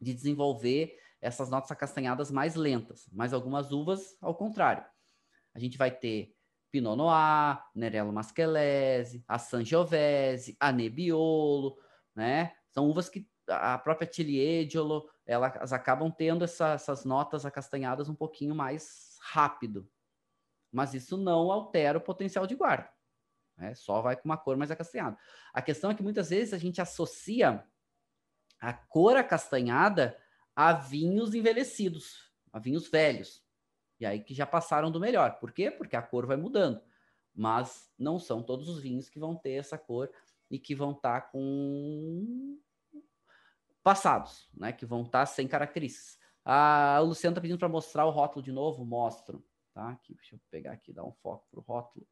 [0.00, 4.84] de desenvolver essas notas acastanhadas mais lentas, mas algumas uvas ao contrário
[5.56, 6.36] a gente vai ter
[6.70, 11.78] Pinot Noir, Nerello Mascalese, a Sangiovese, a Nebbiolo,
[12.14, 12.54] né?
[12.68, 18.54] São uvas que a própria Tiliediolo, elas acabam tendo essa, essas notas acastanhadas um pouquinho
[18.54, 19.88] mais rápido.
[20.70, 22.90] Mas isso não altera o potencial de guarda.
[23.56, 23.74] Né?
[23.74, 25.16] Só vai com uma cor mais acastanhada.
[25.54, 27.64] A questão é que muitas vezes a gente associa
[28.66, 30.18] a cor acastanhada
[30.52, 33.40] a vinhos envelhecidos, a vinhos velhos.
[34.00, 35.38] E aí que já passaram do melhor.
[35.38, 35.70] Por quê?
[35.70, 36.82] Porque a cor vai mudando.
[37.32, 40.10] Mas não são todos os vinhos que vão ter essa cor
[40.50, 42.58] e que vão estar tá com
[43.84, 44.72] passados, né?
[44.72, 46.18] Que vão estar tá sem características.
[46.44, 48.84] A Luciana está pedindo para mostrar o rótulo de novo.
[48.84, 49.90] Mostro, tá?
[49.90, 52.04] Aqui, deixa eu pegar aqui, dar um foco pro rótulo.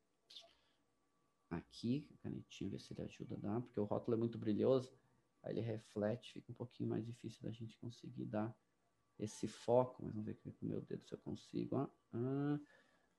[1.50, 4.96] Aqui, canetinha, ver se ele ajuda a dar, porque o rótulo é muito brilhoso.
[5.44, 8.54] Aí ele reflete, fica um pouquinho mais difícil da gente conseguir dar
[9.18, 11.76] esse foco, mas vamos ver aqui com o meu dedo se eu consigo.
[11.76, 12.60] Ah, ah,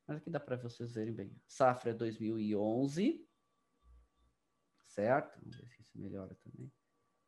[0.07, 1.39] mas aqui dá para vocês verem bem.
[1.47, 3.25] Safra é 2011,
[4.87, 5.39] certo?
[5.39, 6.71] Vamos ver se isso melhora também.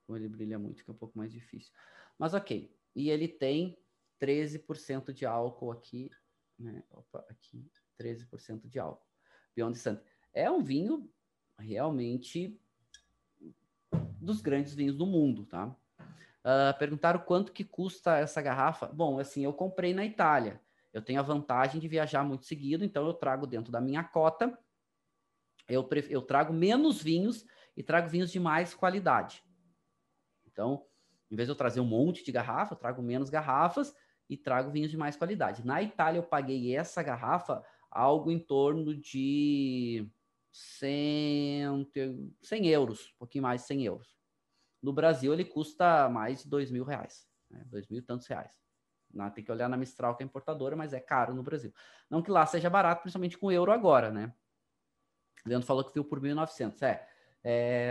[0.06, 1.72] Como ele brilha muito, fica um pouco mais difícil.
[2.18, 2.76] Mas ok.
[2.96, 3.78] E ele tem
[4.20, 6.10] 13% de álcool aqui,
[6.58, 6.84] né?
[6.90, 7.70] Opa, aqui,
[8.00, 9.06] 13% de álcool.
[9.56, 10.00] Beyond Sun.
[10.34, 11.12] É um vinho
[11.60, 12.60] realmente
[14.22, 15.76] dos grandes vinhos do mundo, tá?
[16.48, 18.88] Uh, perguntaram quanto que custa essa garrafa.
[18.88, 20.62] Bom, assim, eu comprei na Itália.
[20.94, 24.58] Eu tenho a vantagem de viajar muito seguido, então eu trago dentro da minha cota.
[25.68, 27.46] Eu, eu trago menos vinhos
[27.76, 29.44] e trago vinhos de mais qualidade.
[30.46, 30.86] Então,
[31.30, 33.94] em vez de eu trazer um monte de garrafa, eu trago menos garrafas
[34.30, 35.66] e trago vinhos de mais qualidade.
[35.66, 40.10] Na Itália, eu paguei essa garrafa algo em torno de
[40.58, 41.88] 100,
[42.42, 44.18] 100 euros, um pouquinho mais de 100 euros.
[44.82, 47.64] No Brasil, ele custa mais de dois mil reais, né?
[47.68, 48.52] dois mil e tantos reais.
[49.14, 51.72] Não, tem que olhar na Mistral, que é importadora, mas é caro no Brasil.
[52.10, 54.34] Não que lá seja barato, principalmente com euro agora, né?
[55.46, 56.82] O Leandro falou que viu por 1.900.
[56.82, 57.08] É,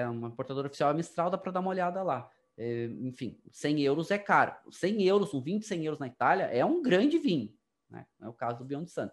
[0.00, 2.30] é uma importadora oficial é Mistral, dá para dar uma olhada lá.
[2.58, 4.54] É, enfim, 100 euros é caro.
[4.70, 7.54] 100 euros, um vinho de 100 euros na Itália é um grande vinho,
[7.88, 8.06] né?
[8.20, 9.08] É o caso do Beyond Sun.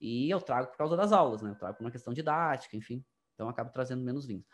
[0.00, 1.50] E eu trago por causa das aulas, né?
[1.50, 3.04] Eu trago por uma questão didática, enfim.
[3.34, 4.44] Então, eu acabo trazendo menos vinhos.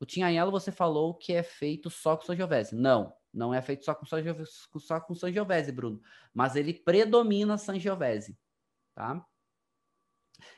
[0.00, 2.74] O Tinhanhelo você falou que é feito só com Sangiovese.
[2.74, 6.00] Não, não é feito só com Sangiovese, só com Sangiovese, Bruno.
[6.32, 8.38] Mas ele predomina Sangiovese,
[8.94, 9.24] tá?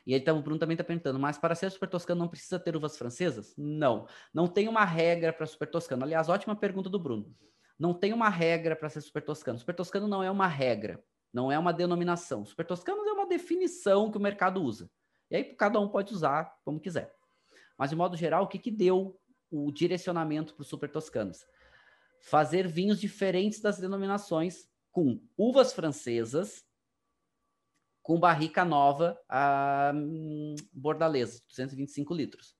[0.05, 2.75] E então o Bruno também está perguntando, mas para ser super toscano não precisa ter
[2.75, 3.53] uvas francesas?
[3.57, 6.03] Não, não tem uma regra para super toscano.
[6.03, 7.35] Aliás, ótima pergunta do Bruno.
[7.77, 9.59] Não tem uma regra para ser super toscano.
[9.59, 11.03] Super toscano não é uma regra,
[11.33, 12.45] não é uma denominação.
[12.45, 14.89] Super toscano é uma definição que o mercado usa.
[15.31, 17.13] E aí cada um pode usar como quiser.
[17.77, 19.19] Mas de modo geral, o que que deu
[19.53, 21.45] o direcionamento para os super toscanos.
[22.21, 26.65] Fazer vinhos diferentes das denominações, com uvas francesas,
[28.01, 32.55] com barrica nova, a hum, bordaleza, 225 litros.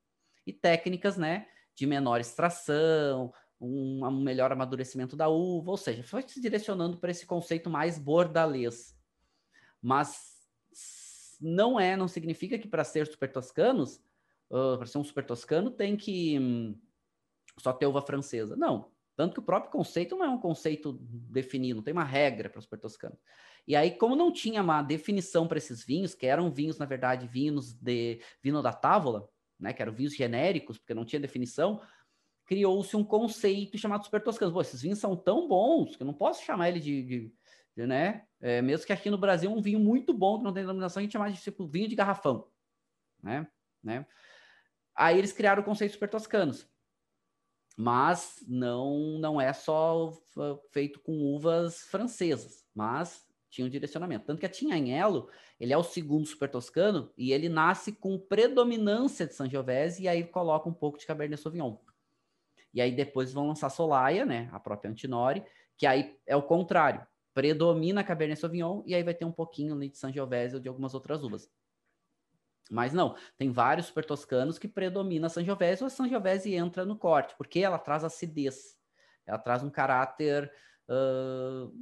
[0.45, 3.33] E técnicas, né, de menor extração,
[3.63, 7.97] um, um melhor amadurecimento da uva, ou seja, foi se direcionando para esse conceito mais
[7.97, 8.95] bordalês.
[9.81, 10.41] Mas
[11.39, 13.97] não é, não significa que para ser super toscanos,
[14.49, 16.77] uh, para ser um super toscano, tem que um,
[17.57, 18.55] só ter uva francesa.
[18.55, 18.91] Não.
[19.15, 22.59] Tanto que o próprio conceito não é um conceito definido, não tem uma regra para
[22.59, 23.19] os super toscanos.
[23.67, 27.27] E aí, como não tinha uma definição para esses vinhos, que eram vinhos, na verdade,
[27.27, 29.29] vinhos de vinho da távola,
[29.59, 31.79] né, que eram vinhos genéricos, porque não tinha definição,
[32.45, 34.53] criou-se um conceito chamado super toscanos.
[34.53, 37.33] Pô, esses vinhos são tão bons que eu não posso chamar ele de, de,
[37.75, 38.25] de né?
[38.41, 41.03] É, mesmo que aqui no Brasil um vinho muito bom que não tem denominação, a
[41.03, 42.47] gente chama de tipo vinho de garrafão,
[43.21, 43.47] né?
[43.83, 44.05] né?
[44.95, 46.67] Aí eles criaram o conceito super toscanos.
[47.75, 50.11] Mas não não é só
[50.71, 54.25] feito com uvas francesas, mas tinha um direcionamento.
[54.25, 55.29] Tanto que a Tinhanhelo,
[55.59, 60.23] ele é o segundo super toscano e ele nasce com predominância de Sangiovese e aí
[60.23, 61.77] coloca um pouco de Cabernet Sauvignon.
[62.73, 65.43] E aí depois vão lançar Solaia, né, a própria Antinori,
[65.77, 67.05] que aí é o contrário.
[67.33, 70.93] Predomina a Cabernet Sauvignon e aí vai ter um pouquinho de Sangiovese ou de algumas
[70.93, 71.49] outras uvas.
[72.71, 76.97] Mas não, tem vários super toscanos que predomina a Sangiovese ou a Sangiovese entra no
[76.97, 78.77] corte, porque ela traz acidez.
[79.25, 80.51] Ela traz um caráter
[80.87, 81.73] uh,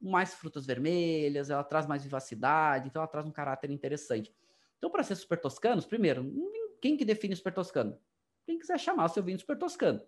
[0.00, 4.34] mais frutas vermelhas, ela traz mais vivacidade, então ela traz um caráter interessante.
[4.78, 6.32] Então, para ser super toscanos, primeiro,
[6.80, 7.98] quem que define super toscano?
[8.44, 10.00] Quem quiser chamar o seu vinho super toscano.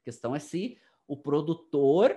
[0.00, 2.16] A questão é se o produtor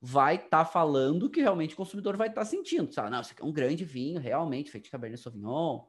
[0.00, 2.92] vai estar tá falando que realmente o consumidor vai estar tá sentindo.
[2.92, 3.10] Sabe?
[3.10, 5.84] Não, isso aqui é um grande vinho, realmente, feito de Cabernet Sauvignon.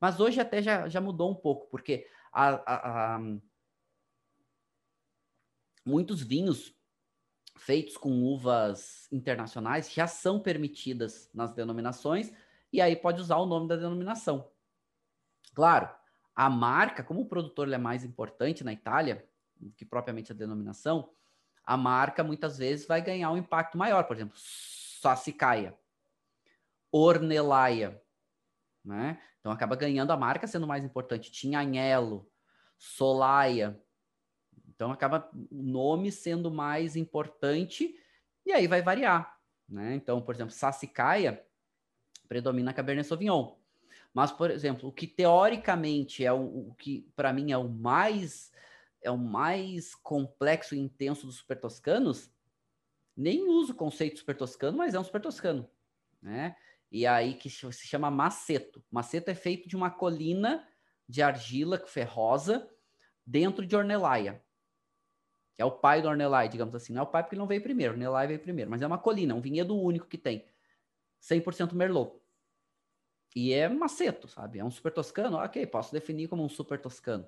[0.00, 3.20] Mas hoje até já, já mudou um pouco, porque a, a, a...
[5.86, 6.74] muitos vinhos
[7.56, 12.32] feitos com uvas internacionais já são permitidas nas denominações,
[12.72, 14.50] e aí pode usar o nome da denominação.
[15.54, 15.88] Claro,
[16.34, 19.26] a marca, como o produtor é mais importante na Itália,
[19.70, 21.10] que propriamente a denominação,
[21.64, 24.04] a marca muitas vezes vai ganhar um impacto maior.
[24.04, 25.76] Por exemplo, Sassicaia,
[26.90, 28.00] Ornelaia,
[28.84, 29.20] né?
[29.40, 31.30] Então acaba ganhando a marca sendo mais importante.
[31.30, 32.30] Tinhanhelo,
[32.78, 33.80] Solaia,
[34.74, 37.94] então acaba o nome sendo mais importante
[38.44, 39.38] e aí vai variar,
[39.68, 39.94] né?
[39.94, 41.44] Então, por exemplo, Sassicaia
[42.28, 43.54] predomina Cabernet Sauvignon.
[44.12, 48.52] Mas, por exemplo, o que teoricamente é o, o que para mim é o mais
[49.04, 52.30] é o mais complexo e intenso dos super toscanos,
[53.16, 55.70] nem usa o conceito super toscano, mas é um super toscano,
[56.20, 56.56] né?
[56.90, 58.84] E aí que se chama maceto.
[58.90, 60.66] Maceto é feito de uma colina
[61.08, 62.68] de argila ferrosa
[63.26, 64.44] dentro de Ornelaia
[65.56, 66.92] é o pai do Ornelai, digamos assim.
[66.92, 68.86] Não é o pai porque ele não veio primeiro, o Ornelai veio primeiro, mas é
[68.86, 70.44] uma colina, um vinhedo único que tem.
[71.20, 72.20] 100% Merlot.
[73.34, 74.58] E é maceto, sabe?
[74.58, 77.26] É um super toscano, ok, posso definir como um super toscano.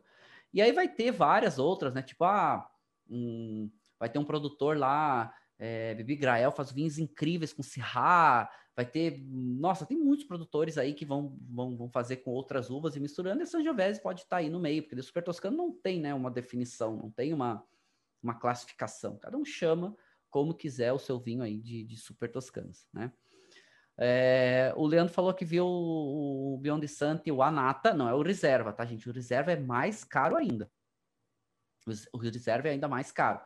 [0.52, 2.02] E aí vai ter várias outras, né?
[2.02, 2.68] Tipo, ah,
[3.08, 8.84] um, vai ter um produtor lá, é, Bibi Grael faz vinhos incríveis com Syrah, vai
[8.84, 13.00] ter, nossa, tem muitos produtores aí que vão, vão, vão fazer com outras uvas e
[13.00, 16.00] misturando, e Sangiovese pode estar tá aí no meio, porque o super toscano não tem,
[16.00, 17.64] né, uma definição, não tem uma,
[18.22, 19.16] uma classificação.
[19.16, 19.96] Cada um chama
[20.28, 23.10] como quiser o seu vinho aí de, de super toscanos, né?
[23.98, 28.14] É, o Leandro falou que viu o, o Beyond Santa e o Anata, não, é
[28.14, 29.08] o Reserva, tá, gente?
[29.08, 30.70] O Reserva é mais caro ainda.
[31.86, 33.40] O, o Reserva é ainda mais caro.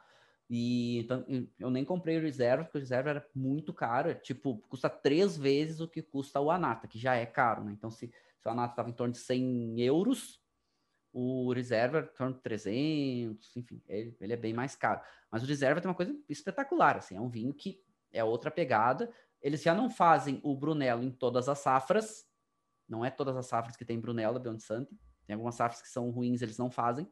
[0.48, 1.24] E então,
[1.58, 5.36] eu nem comprei o Reserva, porque o Reserva era muito caro, é, tipo, custa três
[5.36, 7.72] vezes o que custa o Anata, que já é caro, né?
[7.72, 10.40] Então, se, se o Anata estava em torno de 100 euros,
[11.12, 15.00] o reserva, em torno de 300, enfim, ele, ele, é bem mais caro.
[15.30, 17.80] Mas o reserva tem uma coisa espetacular, assim, é um vinho que
[18.12, 19.08] é outra pegada.
[19.42, 22.26] Eles já não fazem o Brunello em todas as safras,
[22.88, 24.98] não é todas as safras que tem Brunello, Beyond Santi.
[25.26, 27.10] Tem algumas safras que são ruins, eles não fazem.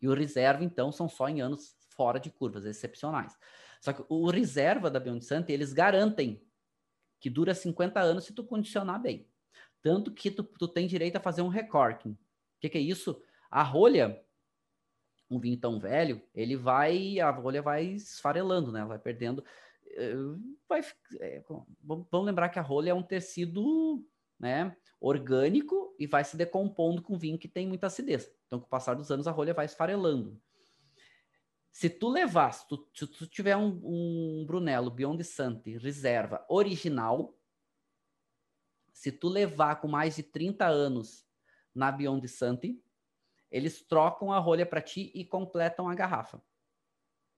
[0.00, 3.36] E o reserva, então, são só em anos fora de curvas, excepcionais.
[3.80, 6.42] Só que o reserva da Beyond Santi, eles garantem
[7.20, 9.28] que dura 50 anos se tu condicionar bem.
[9.82, 12.12] Tanto que tu, tu tem direito a fazer um recorking.
[12.12, 12.18] O
[12.60, 13.20] que, que é isso?
[13.50, 14.24] A rolha,
[15.30, 18.84] um vinho tão velho, ele vai, a rolha vai esfarelando, né?
[18.84, 19.44] Vai perdendo.
[19.98, 20.14] Eh,
[20.68, 20.80] vai,
[21.20, 21.42] é,
[21.82, 24.06] vamos lembrar que a rolha é um tecido
[24.38, 28.30] né, orgânico e vai se decompondo com vinho que tem muita acidez.
[28.46, 30.40] Então, com o passar dos anos, a rolha vai esfarelando.
[31.72, 37.36] Se tu levar, se tu, se tu tiver um, um Brunello Beyond Sante reserva original,
[38.92, 41.26] se tu levar com mais de 30 anos
[41.74, 42.82] na Beyond Santi,
[43.50, 46.42] eles trocam a rolha para ti e completam a garrafa.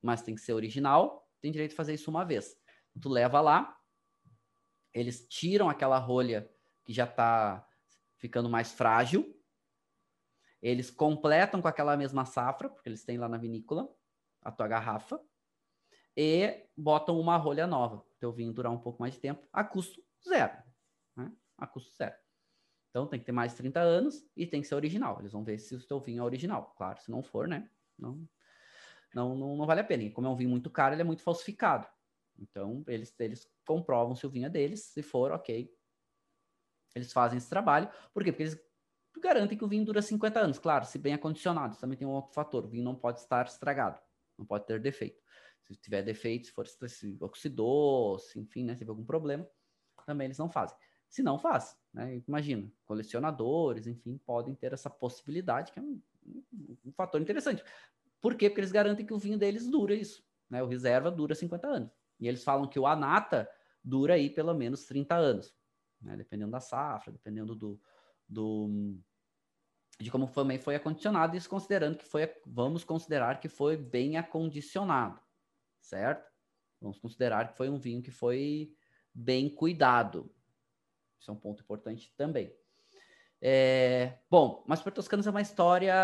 [0.02, 2.56] Mas tem que ser original, tem direito de fazer isso uma vez.
[3.00, 3.76] Tu leva lá,
[4.92, 6.50] eles tiram aquela rolha
[6.84, 7.66] que já está
[8.18, 9.36] ficando mais frágil,
[10.60, 13.88] eles completam com aquela mesma safra, porque eles têm lá na vinícola,
[14.42, 15.20] a tua garrafa
[16.16, 18.04] e botam uma rolha nova.
[18.18, 20.52] Teu vinho durar um pouco mais de tempo a custo zero.
[21.16, 21.32] Né?
[21.56, 22.14] A custo zero.
[22.90, 25.18] Então tem que ter mais de 30 anos e tem que ser original.
[25.20, 26.74] Eles vão ver se o teu vinho é original.
[26.76, 27.70] Claro, se não for, né?
[27.98, 28.28] Não,
[29.14, 30.04] não, não, não vale a pena.
[30.04, 31.86] E como é um vinho muito caro, ele é muito falsificado.
[32.38, 34.84] Então, eles, eles comprovam se o vinho é deles.
[34.84, 35.72] Se for, ok.
[36.94, 37.88] Eles fazem esse trabalho.
[38.12, 38.32] Por quê?
[38.32, 38.60] Porque eles
[39.20, 40.58] garantem que o vinho dura 50 anos.
[40.58, 41.76] Claro, se bem acondicionado.
[41.76, 42.64] Também tem um outro fator.
[42.64, 44.00] O vinho não pode estar estragado.
[44.38, 45.22] Não pode ter defeito.
[45.62, 49.48] Se tiver defeito, se for se oxidou, se, enfim, né, se tiver algum problema,
[50.06, 50.76] também eles não fazem.
[51.08, 52.22] Se não faz, né?
[52.26, 56.00] Imagina, colecionadores, enfim, podem ter essa possibilidade, que é um,
[56.84, 57.62] um fator interessante.
[58.20, 58.48] Por quê?
[58.48, 60.24] Porque eles garantem que o vinho deles dura isso.
[60.48, 60.62] Né?
[60.62, 61.90] O reserva dura 50 anos.
[62.18, 63.48] E eles falam que o Anata
[63.82, 65.54] dura aí pelo menos 30 anos.
[66.00, 66.16] Né?
[66.16, 67.80] Dependendo da safra, dependendo do,
[68.28, 68.98] do
[70.00, 75.20] de como também foi acondicionado, isso considerando que foi, vamos considerar que foi bem acondicionado,
[75.78, 76.30] certo?
[76.80, 78.74] Vamos considerar que foi um vinho que foi
[79.12, 80.34] bem cuidado.
[81.18, 82.50] Isso é um ponto importante também.
[83.42, 85.94] É, bom, mas para Toscanos é uma história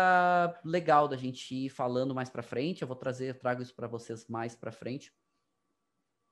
[0.65, 2.81] legal da gente ir falando mais para frente.
[2.81, 5.13] Eu vou trazer, eu trago isso para vocês mais para frente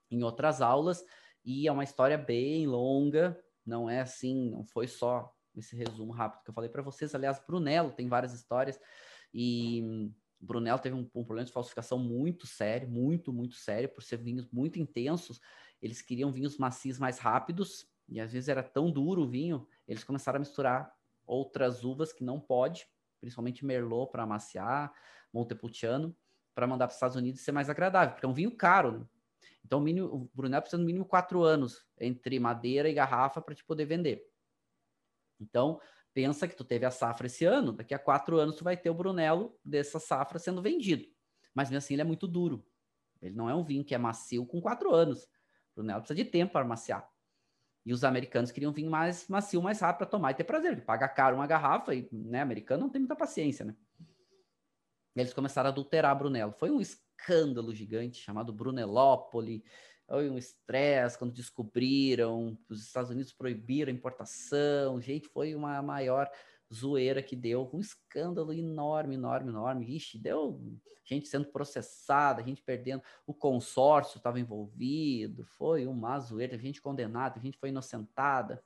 [0.09, 1.03] em outras aulas.
[1.43, 6.43] E é uma história bem longa, não é assim, não foi só esse resumo rápido
[6.43, 7.13] que eu falei para vocês.
[7.13, 8.79] Aliás, Brunello tem várias histórias
[9.31, 14.17] e Brunello teve um, um, problema de falsificação muito sério, muito, muito sério, por ser
[14.17, 15.39] vinhos muito intensos.
[15.81, 20.03] Eles queriam vinhos macios mais rápidos e às vezes era tão duro o vinho, eles
[20.03, 20.94] começaram a misturar
[21.25, 22.87] outras uvas que não pode,
[23.19, 24.93] principalmente Merlot para amaciar,
[25.33, 26.15] Montepulciano,
[26.53, 28.99] para mandar para os Estados Unidos ser mais agradável, porque é um vinho caro.
[28.99, 29.05] Né?
[29.65, 33.55] Então o, mínimo, o Brunello precisa no mínimo quatro anos entre madeira e garrafa para
[33.55, 34.25] te poder vender.
[35.39, 35.81] Então
[36.13, 38.89] pensa que tu teve a safra esse ano, daqui a quatro anos tu vai ter
[38.89, 41.05] o Brunello dessa safra sendo vendido.
[41.53, 42.65] Mas mesmo assim ele é muito duro.
[43.21, 45.23] Ele não é um vinho que é macio com quatro anos.
[45.23, 47.09] O Brunello precisa de tempo para amaciar.
[47.85, 50.83] E os americanos queriam vir mais macio, mais rápido para tomar e ter prazer.
[50.83, 53.75] Paga caro uma garrafa e, né, americano não tem muita paciência, né?
[55.15, 56.51] Eles começaram a adulterar Brunello.
[56.51, 59.63] Foi um escândalo gigante chamado Brunellópoli.
[60.07, 64.99] Foi um estresse quando descobriram, os Estados Unidos proibiram a importação.
[64.99, 66.29] Gente, foi uma maior
[66.73, 69.95] zoeira que deu, um escândalo enorme, enorme, enorme.
[69.95, 70.59] Ixi, deu
[71.03, 77.57] gente sendo processada, gente perdendo, o consórcio estava envolvido, foi uma zoeira, gente condenada, gente
[77.57, 78.63] foi inocentada.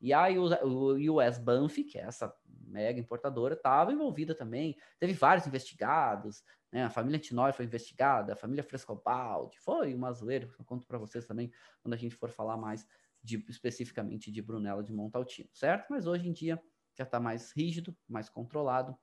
[0.00, 2.34] E aí o, US Banff, que é essa
[2.66, 4.76] mega importadora, estava envolvida também.
[4.98, 6.42] Teve vários investigados,
[6.72, 6.84] né?
[6.84, 10.48] A família Tinói foi investigada, a família Frescobaldi, foi uma zoeira.
[10.58, 11.52] Eu conto para vocês também
[11.82, 12.86] quando a gente for falar mais
[13.22, 15.88] de, especificamente de Brunella de Montaltino, certo?
[15.90, 16.60] Mas hoje em dia
[17.00, 18.94] já está mais rígido, mais controlado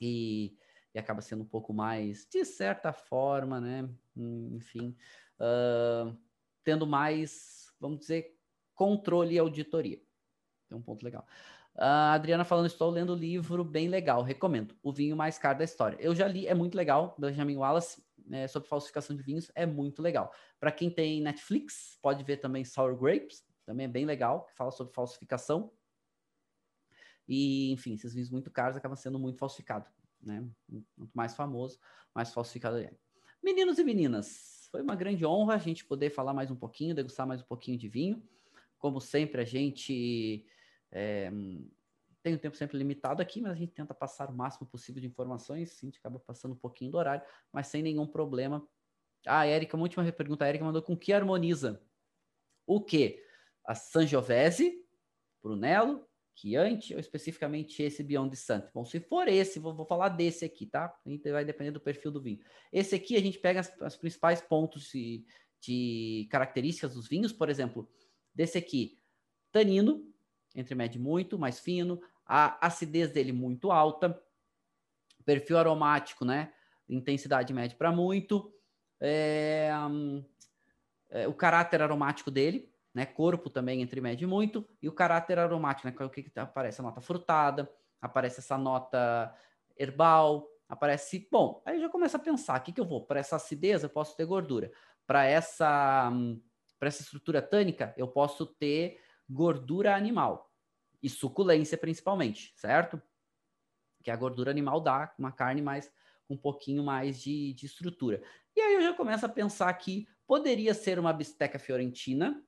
[0.00, 0.56] e,
[0.94, 3.88] e, acaba sendo um pouco mais, de certa forma, né?
[4.16, 4.96] Enfim,
[5.40, 6.16] uh,
[6.62, 8.38] tendo mais, vamos dizer,
[8.74, 10.00] controle e auditoria.
[10.70, 11.26] É um ponto legal.
[11.76, 14.76] A Adriana falando, estou lendo o livro bem legal, recomendo.
[14.80, 15.96] O vinho mais caro da história.
[16.00, 20.00] Eu já li, é muito legal, Benjamin Wallace, é, sobre falsificação de vinhos, é muito
[20.00, 20.32] legal.
[20.60, 24.70] Para quem tem Netflix, pode ver também Sour Grapes, também é bem legal, que fala
[24.70, 25.72] sobre falsificação.
[27.28, 29.90] E, enfim, esses vinhos muito caros acabam sendo muito falsificados,
[30.22, 30.48] né?
[30.96, 31.78] Quanto mais famoso,
[32.14, 32.90] mais falsificado é.
[33.42, 37.26] Meninos e meninas, foi uma grande honra a gente poder falar mais um pouquinho, degustar
[37.26, 38.22] mais um pouquinho de vinho.
[38.78, 40.46] Como sempre, a gente
[40.90, 41.30] é,
[42.22, 45.06] tem um tempo sempre limitado aqui, mas a gente tenta passar o máximo possível de
[45.06, 45.78] informações.
[45.82, 48.66] A gente acaba passando um pouquinho do horário, mas sem nenhum problema.
[49.26, 50.44] Ah, Érica, uma última pergunta.
[50.44, 51.82] A Érica mandou com que harmoniza?
[52.66, 53.22] O que?
[53.64, 54.84] A Sangiovese,
[55.42, 56.07] Brunello,
[56.38, 58.62] Chianti ou especificamente esse Beyond Sun?
[58.72, 60.94] Bom, se for esse, vou, vou, falar desse aqui, tá?
[61.32, 62.38] Vai depender do perfil do vinho.
[62.72, 65.24] Esse aqui a gente pega as, as principais pontos de,
[65.60, 67.90] de, características dos vinhos, por exemplo,
[68.32, 69.00] desse aqui,
[69.50, 70.08] tanino,
[70.54, 74.22] entre médio muito, mais fino, a acidez dele muito alta,
[75.24, 76.52] perfil aromático, né?
[76.88, 78.54] Intensidade média para muito,
[79.00, 80.24] é, um,
[81.10, 83.06] é, o caráter aromático dele, né?
[83.06, 85.94] Corpo também entre médio e muito, e o caráter aromático, né?
[86.06, 86.80] O que, que aparece?
[86.80, 87.70] A nota frutada,
[88.00, 89.34] aparece essa nota
[89.76, 91.28] herbal, aparece.
[91.30, 93.04] Bom, aí eu já começo a pensar: o que, que eu vou?
[93.04, 94.70] Para essa acidez, eu posso ter gordura.
[95.06, 96.12] Para essa,
[96.78, 100.52] para essa estrutura tânica, eu posso ter gordura animal
[101.02, 103.00] e suculência, principalmente, certo?
[104.02, 105.90] Que a gordura animal dá uma carne mais
[106.28, 108.22] um pouquinho mais de, de estrutura.
[108.54, 112.42] E aí eu já começo a pensar que poderia ser uma bisteca fiorentina,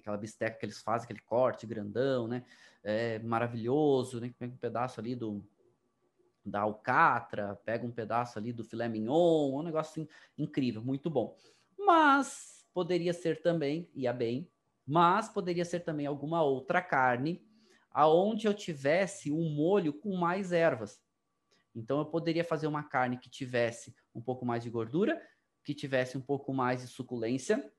[0.00, 2.44] que é aquela bisteca que eles fazem, aquele corte grandão, né?
[2.82, 4.32] É, maravilhoso, né?
[4.40, 5.44] Um pedaço ali do,
[6.44, 11.36] da alcatra, pega um pedaço ali do filé mignon, um negócio assim, incrível, muito bom.
[11.78, 14.48] Mas poderia ser também, ia bem,
[14.86, 17.44] mas poderia ser também alguma outra carne
[17.90, 21.00] aonde eu tivesse um molho com mais ervas.
[21.74, 25.20] Então eu poderia fazer uma carne que tivesse um pouco mais de gordura,
[25.64, 27.70] que tivesse um pouco mais de suculência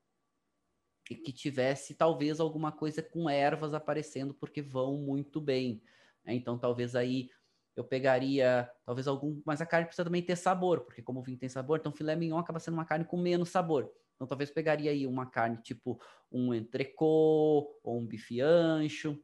[1.16, 5.82] que tivesse talvez alguma coisa com ervas aparecendo porque vão muito bem.
[6.24, 6.34] Né?
[6.36, 7.30] Então talvez aí
[7.76, 11.38] eu pegaria talvez algum, mas a carne precisa também ter sabor, porque como o vinho
[11.38, 13.92] tem sabor, então filé mignon acaba sendo uma carne com menos sabor.
[14.16, 16.00] Então talvez pegaria aí uma carne tipo
[16.32, 19.18] um entrecô ou um bife ancho.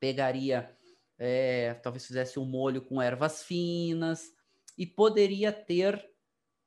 [0.00, 0.76] Pegaria,
[1.16, 4.34] é, talvez fizesse um molho com ervas finas
[4.76, 6.10] e poderia ter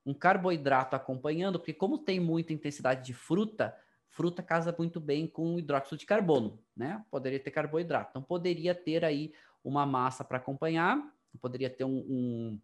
[0.06, 3.76] um carboidrato acompanhando, porque como tem muita intensidade de fruta,
[4.10, 7.04] fruta casa muito bem com hidróxido de carbono, né?
[7.10, 8.10] Poderia ter carboidrato.
[8.12, 9.34] Então poderia ter aí
[9.64, 10.98] uma massa para acompanhar,
[11.40, 12.60] poderia ter um, um,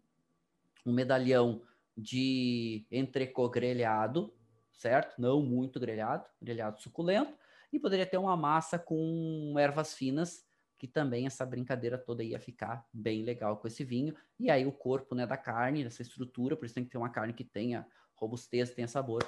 [0.84, 1.62] um medalhão
[1.96, 4.32] de entrecô grelhado,
[4.72, 5.20] certo?
[5.20, 7.32] Não muito grelhado, grelhado suculento,
[7.72, 10.44] e poderia ter uma massa com ervas finas,
[10.78, 14.14] que também essa brincadeira toda ia ficar bem legal com esse vinho.
[14.38, 17.08] E aí o corpo, né, da carne, essa estrutura, por isso tem que ter uma
[17.08, 19.22] carne que tenha robustez, tenha sabor,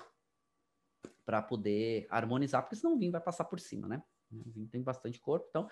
[1.25, 4.03] para poder harmonizar, porque senão o vinho vai passar por cima, né?
[4.31, 5.69] O vinho tem bastante corpo, então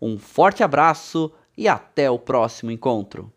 [0.01, 3.29] Um forte abraço e até o próximo encontro.